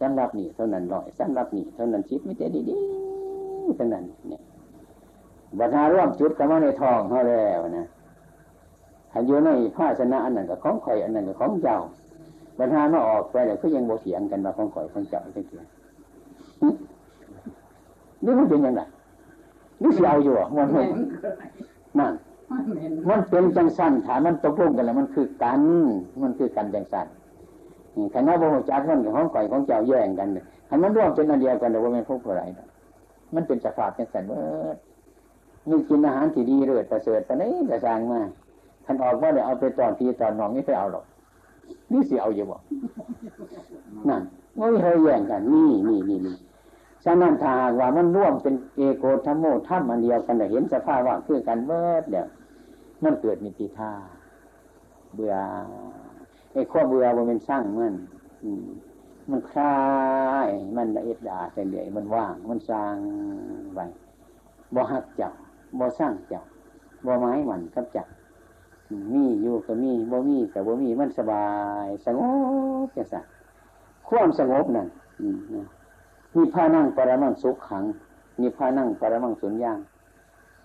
[0.01, 4.43] สำหรับนี่เท่านั้นร้อยสำหรับนี่เท่านั้นชิปไม่ได้ดีๆเท่านั้นเนี่ย
[5.59, 7.87] บัตรร่วมจุดกันมาในทองเขาแล้วนะ
[9.13, 11.79] ถ้าอยู่ในภาชนะอันนั้นกับของข่อยอันนั้นกับของเจ้า
[12.59, 15.63] บัตรมาออกไปแล้วก็ยังโบเสียงกันมาของข่อยของเจ้าจังเกีย
[18.25, 18.81] นี่มันเป็นยังไง
[19.83, 20.87] นี่เสียวอยู่อะมันมัน
[21.99, 22.13] นั่น
[22.51, 25.63] มันเห็นมันเป็นจังสันถามมันตกลงกันแล้วมันคือกัน
[26.23, 27.07] มันคือกันจังสัน
[28.15, 30.29] คณะบริจาคมันกับของก่อยของเจ้าแย่งกัน
[30.69, 32.67] คันมันร่วมเป็นอันเดียวกันแต่ว่าไม่พบอะไรนะ
[33.35, 34.41] มันเป็นสภาพจังสันเมื่อ
[35.71, 38.21] มีกินอาหารที่ดีเลิศประเสริฐปานนี้กระสร้างมา
[38.85, 41.05] ท่านออกว่าเดี๋ยวเอาไปตอนพี่ตอนน้องนี่ไปเอาหรอก
[41.93, 42.57] นี่สิเอาอยู่บ่
[44.09, 44.23] นั่น
[44.57, 46.35] ไม่เคยแย่งกัน นี่นี่นี่นี่
[47.09, 52.27] ฉะนั้นถ้าหากว่ามันร่วมเป็นเอโกธรรมโมธรรมอันเดียวกันแต่เห็นสภาพว่าคือกันเบิดเดี๋ยว
[53.05, 53.93] มันเกิดนิติท่า
[55.15, 55.35] เบื่อ
[56.53, 57.95] ไอ้ข้อเบื่อมันเป็นสร้างมัน
[59.31, 59.77] มันคลา
[60.47, 62.95] ยมันละเอียดดาแต่เดี๋ยวมันว่าง มันสร้าง
[63.75, 63.81] ไป
[64.75, 65.33] บ่หักจับ
[65.79, 66.45] บ่สร้างจับ
[67.07, 68.07] บ่ไม้หมันกับจับ
[69.13, 71.47] มีอยู่ก็มีบ่มีก็บ่มีมันสบา
[71.85, 72.21] ย สง
[72.87, 73.25] บจังสัน
[74.09, 74.89] ความสงบนั่น
[75.21, 75.67] อืม
[76.37, 77.85] นะมีผ้านั่งปรมังสุขขัง
[78.41, 79.79] มีผ้านั่งปรมังสุญญาง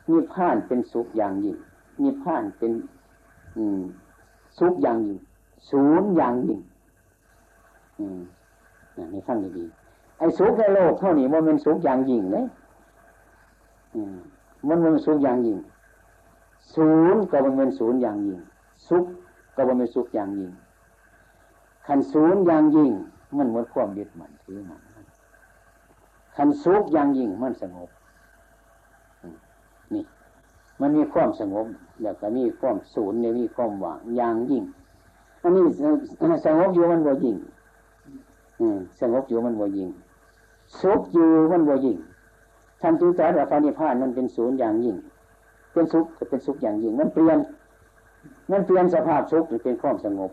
[0.10, 1.58] มีผ้านเป็นสุขอย่างยิ่ง
[2.02, 2.72] มีผ้านเป็น
[3.58, 3.82] อืม
[4.60, 5.20] สุขอย่างยิ่ง
[5.70, 6.60] ศูนย์อย่างยิ่ง
[8.00, 8.20] อืม
[9.14, 12.46] นี่ฟังดีๆไอ้สุขในโลกเท่านี้มันเป็นสุขอย่างยิ่งเลย
[13.96, 14.06] ม
[14.68, 15.58] มันเป็นสุขอย่างยิ่ง
[16.76, 18.40] ศูนย์ก็มันเป็นศูนย์อย่างยิ่ง
[18.90, 19.06] สุข
[19.56, 20.52] ก็มันเป็นสุขอย่างยิ่ง
[21.88, 22.92] ขันศูนย์อย่างยิ่ง
[23.38, 24.82] มันหมดความยึดมั่นถือมั่น
[26.36, 27.90] ขันสุขอย่างยิ่งมันสงบ
[29.94, 30.04] นี่
[30.82, 31.66] มันมีความสงบ
[32.02, 34.64] แล้วก็มีความศูนย์เนี่ยมีความว่างอย่างยิ่ง
[35.42, 35.64] อันนี้
[36.46, 37.36] สงบอยู่มันบ่ยิ่ง
[39.00, 39.90] สงบอยู่มันบ่ยิ่ง
[40.82, 41.98] สุขอยู่มันบ่ยิ่ง
[42.82, 44.96] ท่านจึงสอนว่าพระนิพพานมันเป็นศูนย์อย่างยิ่ง
[45.74, 47.38] เป็นสุขก็เป็นสุขอย่างยิ่ง มันเปลี่ยน
[48.52, 50.32] มันเปลี่ยนสภาพสุขเป็นความสงบ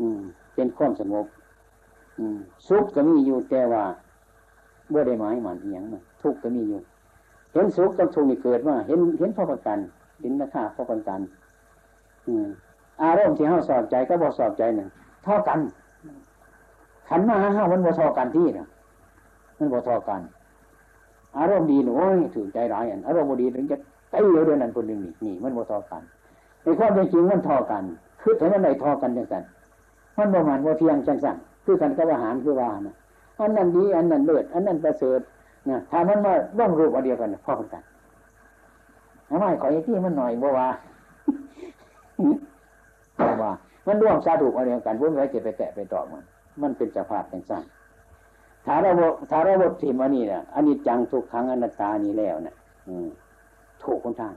[0.00, 0.20] อืม
[0.54, 1.26] เป็นความสงบ
[2.18, 3.84] อืมสุขก็มีอยู่แต่ว่า
[4.92, 6.80] เมื่อได้หมายมันเอียงมันทุกข์ก็มีอยู่
[7.52, 9.78] เห็นสุขกับทุกข์นี่เกิดว่า เห็นเห็นพ่อประกัน
[10.20, 11.20] เห็นราคาพ่อประกัน
[12.26, 12.46] อืม
[13.02, 14.88] อารมณ์ที่เฮาสอบใจก็บ่สอบใจหนึ่ง
[15.24, 15.58] เท่ากัน
[17.08, 18.66] ขันมาห้ามันบ่เท่ากันที่นะ
[19.58, 20.20] มันบ่เท่ากัน
[21.38, 21.94] อารมณ์ดีหนู
[22.34, 23.76] ถือใจร้ายอันอารมณ์บ่ดีถึงจะ
[24.12, 26.02] ตีเดือนนั้นคนหนึ่งนี่นี่ มันบ่เท่ากัน
[26.62, 27.82] ในความเป็นจริงมันเท่ากัน
[28.22, 29.42] คือถึงมันไหนเท่ากันจังสัน
[30.18, 32.94] มันบ่มันบ่เพียงจังสันคือกันกับอาหารคือว่านะ
[33.38, 35.20] อันนั้นดี อันนั้นเลิศอันนั้นประเสริฐ
[35.68, 37.82] นะถ้ามันมาร่องรูปอันเดียวกันพ่อคนกัน
[39.28, 40.68] ทำไมขอไอ้ที่มันหน่อยบ่ว่า
[43.20, 43.52] บ่ว่า
[43.86, 46.22] มันร่วมสาธุอันเดียวกันพุ่งไว้จะไปแตะไปตอกมัน
[46.62, 47.64] มันเป็นสภาพเป็นสั้น
[48.66, 48.90] ถ้าเรา
[49.30, 52.54] ถ้าราบทถิ่มอันนี้เนี่ยอันนี้จังทุกครั้งอนัตตานี้แล้วเนี่ย
[52.88, 53.08] อืม
[53.82, 54.32] ถูกคนทาง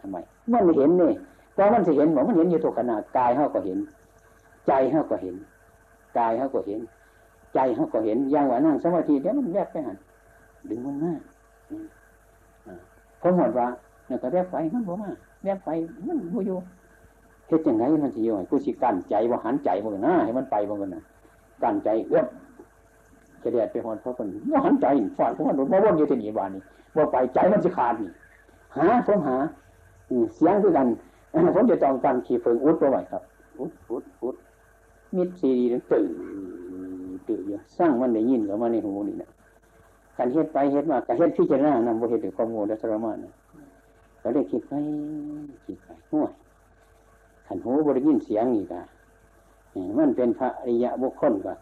[0.00, 0.16] ทำไม
[0.52, 1.10] มันเห็นนี่
[1.56, 3.78] ตอนมันจะเห็นบอกมันเห็นอยู่ทุกขณะกายเขาก็เห็น
[4.66, 5.34] ใจเขาก็เห็น
[6.18, 6.80] กายเขาก็เห็น
[7.54, 9.96] ใจเขาก็เห็นอย่างว่านั่งสมาธิเดี๋ยวมันแยกไปหัน
[10.68, 11.12] ดึงมันมา
[13.22, 13.66] ผมหมดว่า
[14.06, 15.10] เนี่ยก็แยกไปมันบ่มา
[15.44, 15.70] แยกไป
[16.06, 16.56] มันบ่อยู่
[17.46, 21.02] เฮ็ดจังไงมันสิอยู่ให้ผู้สิกั้นใจบ่าหันใจบ่กันนะให้มันไปบ่กันนะ
[21.62, 22.26] กั้นใจเอื้อม
[23.42, 24.28] จะเดียดไปหอนเพราะคน
[24.64, 24.86] หันใจ
[25.18, 26.62] ฟาดของมันโดนบ่วนอยู่ที่นี่บ้านนี้
[26.96, 28.10] บ่ไปใจมันสิขาดนี่
[28.76, 29.36] หาผมหา
[30.34, 30.86] เสียงคือกัน
[31.54, 33.22] ผมจะต้องการขี่เฟิงอุดไว้ครับ
[33.58, 34.36] อุดอุดอุด
[35.16, 36.08] มิดซีดีตื่น
[37.30, 39.30] ตื่นอยู่สร้างมันได้ยินเข้ามาในหูนี่นะ
[40.16, 43.32] การเฮ็ดไปเฮ็ดมาการเฮ็ดพิจารณานำบ่เฮ็ดด้วยความโง่และทรมานนะ
[44.22, 44.72] ก็ได้คิดไป
[45.64, 46.32] คิดไปห่วย
[47.46, 48.80] ขันหูบ่ได้ยินเสียงนี่กะ
[49.98, 51.54] มันเป็นพระอริยะบุคคลกะ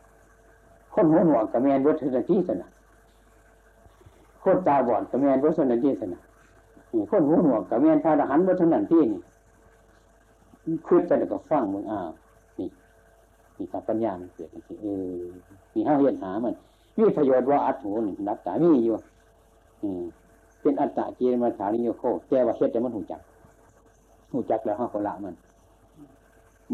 [0.94, 2.68] คนหูหนวกกับแมนวัฒนที่สนะ
[4.42, 6.20] คนตาบอดกับแมนวัฒนที่สนะ
[7.10, 9.20] คนหูหนวกกับแมนพระอรหันต์วัฒนที่นี่
[10.86, 12.10] คืดไปแล้วก็ฟังมึงอ้าว
[13.58, 14.48] สีสัปัญญามันเกิด
[14.82, 14.86] เอ
[15.22, 15.24] อ
[15.74, 16.54] มีห้าเรียนหามัน
[16.98, 18.94] มีประโยชน์ว่าอัตหูนี่นักตามีอยู่
[19.82, 20.02] อืม
[20.60, 23.20] เป็นอัตตะเจมาฐานิโยโคแก้ว่าเฮ็ดแต่มันหูจัก
[24.32, 25.34] หูจักแล้วห้าคนละมัน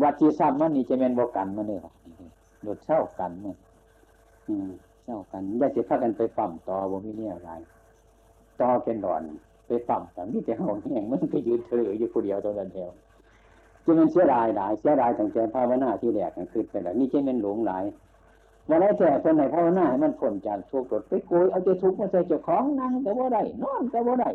[0.02, 1.78] วัดที่ทราบมันนี่จะเป็นบกันมันเลย
[2.62, 3.56] โดดเช่ากันมัน
[4.48, 4.68] อืม
[5.04, 7.50] เช่ากันอย่าจะพากันไปปั่มต่อบ่มีเนี่ยอะไร
[8.60, 9.22] ต่อเป็นดอน
[9.66, 12.90] ไปปั่มกันนี่แต่ห้องแห้งมันก็ยืนเฉลยอยู่ผู้เดียวตรงนั้นแถว
[13.84, 17.84] จะเป็นเสียดายหลายเสียดายตั้งแต่ภาวนาที่แรกนั่นคือไปแล้วนี่จะเป็นหลงหลาย
[18.68, 24.30] วันไหนแต่คนไหนภาวนาให้มันพ้นจากทุกข์ดไปโกยเอาใจทุกข์มาใส่เจ้าของนั่งก็บ่าได้นอนก็บ่าได้